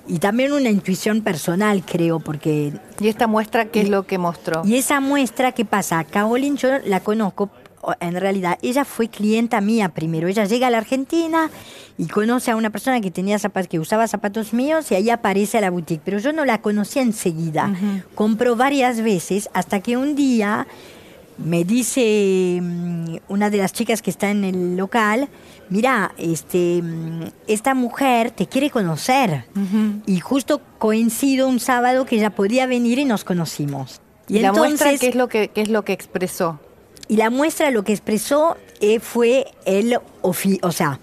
y 0.08 0.20
también 0.20 0.52
una 0.52 0.70
intuición 0.70 1.22
personal, 1.22 1.84
creo, 1.86 2.20
porque 2.20 2.74
¿Y 3.00 3.08
esta 3.08 3.28
muestra 3.28 3.66
qué 3.66 3.82
es 3.82 3.90
lo 3.90 4.04
que 4.04 4.18
mostró? 4.18 4.62
y 4.66 4.76
esa 4.76 5.00
muestra, 5.00 5.54
¿qué 5.54 5.64
pasa? 5.64 6.04
Caroline, 6.04 6.58
yo 6.58 6.80
la 6.86 7.00
conozco, 7.00 7.50
en 8.00 8.20
realidad, 8.20 8.58
ella 8.62 8.86
fue 8.86 9.08
clienta 9.10 9.60
mía 9.62 9.90
primero. 9.90 10.28
Ella 10.28 10.46
llega 10.46 10.68
a 10.68 10.70
la 10.70 10.78
Argentina 10.78 11.50
y 11.98 12.08
conoce 12.08 12.52
a 12.52 12.56
una 12.56 12.70
persona 12.70 13.02
que 13.02 13.12
tenía 13.12 13.38
zapatos, 13.40 13.68
que 13.70 13.80
usaba 13.80 14.08
zapatos 14.08 14.54
míos 14.54 14.92
y 14.92 14.96
ahí 14.96 15.10
aparece 15.10 15.58
a 15.58 15.62
la 15.62 15.70
boutique. 15.70 16.02
Pero 16.04 16.20
yo 16.20 16.34
no 16.34 16.46
la 16.46 16.62
conocía 16.62 17.02
enseguida. 17.02 17.74
Compró 18.16 18.56
varias 18.56 19.02
veces 19.02 19.50
hasta 19.54 19.80
que 19.82 19.98
un 19.98 20.16
día 20.16 20.68
me 21.38 21.64
dice 21.64 22.60
mm, 22.62 23.16
una 23.28 23.50
de 23.50 23.58
las 23.58 23.74
chicas 23.74 24.02
que 24.02 24.12
está 24.12 24.30
en 24.30 24.44
el 24.44 24.78
local, 24.78 25.30
mira, 25.70 26.14
este, 26.18 26.80
mm, 26.82 27.24
esta 27.48 27.74
mujer 27.74 28.32
te 28.32 28.48
quiere 28.48 28.70
conocer. 28.70 29.46
Y 30.06 30.20
justo 30.20 30.62
coincido 30.78 31.48
un 31.48 31.60
sábado 31.60 32.06
que 32.06 32.18
ella 32.18 32.30
podía 32.30 32.66
venir 32.68 33.00
y 33.00 33.06
nos 33.06 33.24
conocimos. 33.24 34.00
¿Y 34.28 34.40
la 34.40 34.54
muestra 34.54 34.92
entonces- 34.92 35.00
qué 35.02 35.08
es 35.10 35.16
lo 35.16 35.28
que 35.28 35.48
qué 35.50 35.62
es 35.62 35.70
lo 35.70 35.84
que 35.84 35.94
expresó? 35.94 36.60
Y 37.14 37.18
la 37.18 37.30
muestra 37.30 37.70
lo 37.72 37.84
que 37.84 37.92
expresó 37.94 38.58
eh, 38.82 39.00
fue 39.00 39.46
el 39.66 39.98
ofi 40.22 40.60
o 40.64 40.72
sea, 40.72 41.00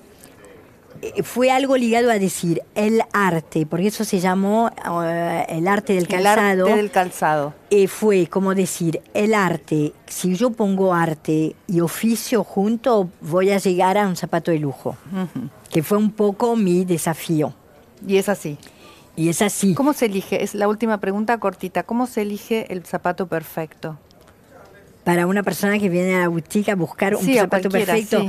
eh, 1.02 1.22
fue 1.22 1.50
algo 1.50 1.76
ligado 1.76 2.10
a 2.10 2.18
decir 2.18 2.62
el 2.74 3.00
arte, 3.12 3.64
porque 3.64 3.86
eso 3.86 4.04
se 4.04 4.18
llamó 4.20 4.70
eh, 5.04 5.46
el 5.48 5.66
arte 5.68 5.94
del 5.94 6.02
El 6.02 6.08
calzado. 6.08 6.66
arte 6.66 6.76
del 6.76 6.90
calzado. 6.90 7.54
eh, 7.70 7.86
fue 7.88 8.26
como 8.26 8.54
decir 8.54 9.00
el 9.14 9.32
arte, 9.34 9.92
si 10.06 10.34
yo 10.34 10.50
pongo 10.50 10.92
arte 10.92 11.54
y 11.66 11.80
oficio 11.80 12.44
junto, 12.44 13.08
voy 13.20 13.50
a 13.52 13.58
llegar 13.58 13.96
a 13.96 14.06
un 14.08 14.16
zapato 14.16 14.50
de 14.50 14.58
lujo, 14.58 14.96
que 15.70 15.82
fue 15.82 15.96
un 15.96 16.10
poco 16.10 16.56
mi 16.56 16.84
desafío. 16.84 17.54
Y 18.06 18.16
es 18.16 18.28
así. 18.28 18.58
Y 19.16 19.28
es 19.28 19.42
así. 19.42 19.74
¿Cómo 19.74 19.92
se 19.92 20.06
elige? 20.06 20.42
Es 20.42 20.54
la 20.54 20.66
última 20.68 20.98
pregunta 20.98 21.38
cortita. 21.38 21.82
¿Cómo 21.82 22.06
se 22.06 22.22
elige 22.22 22.72
el 22.72 22.84
zapato 22.84 23.26
perfecto? 23.26 23.98
Para 25.10 25.26
una 25.26 25.42
persona 25.42 25.76
que 25.80 25.88
viene 25.88 26.14
a 26.14 26.20
la 26.20 26.28
boutique 26.28 26.70
a 26.70 26.76
buscar 26.76 27.16
un 27.16 27.24
Sí, 27.24 27.34
zapato 27.34 27.68
perfecto. 27.68 28.26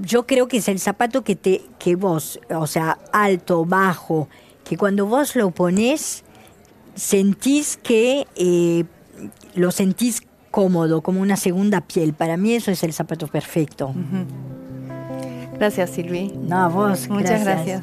Yo 0.00 0.26
creo 0.26 0.48
que 0.48 0.56
es 0.56 0.68
el 0.68 0.78
zapato 0.78 1.22
que 1.22 1.36
te 1.36 1.60
que 1.78 1.96
vos, 1.96 2.40
o 2.48 2.66
sea, 2.66 2.98
alto, 3.12 3.66
bajo, 3.66 4.26
que 4.64 4.78
cuando 4.78 5.04
vos 5.04 5.36
lo 5.36 5.50
pones 5.50 6.24
sentís 6.94 7.76
que 7.76 8.26
eh, 8.36 8.84
lo 9.54 9.70
sentís 9.70 10.22
cómodo, 10.50 11.02
como 11.02 11.20
una 11.20 11.36
segunda 11.36 11.82
piel. 11.82 12.14
Para 12.14 12.38
mí 12.38 12.54
eso 12.54 12.70
es 12.70 12.82
el 12.84 12.94
zapato 12.94 13.26
perfecto. 13.26 13.94
Gracias, 15.58 15.90
Silvi. 15.90 16.32
No, 16.40 16.56
a 16.56 16.68
vos. 16.68 17.06
Muchas 17.10 17.44
gracias. 17.44 17.82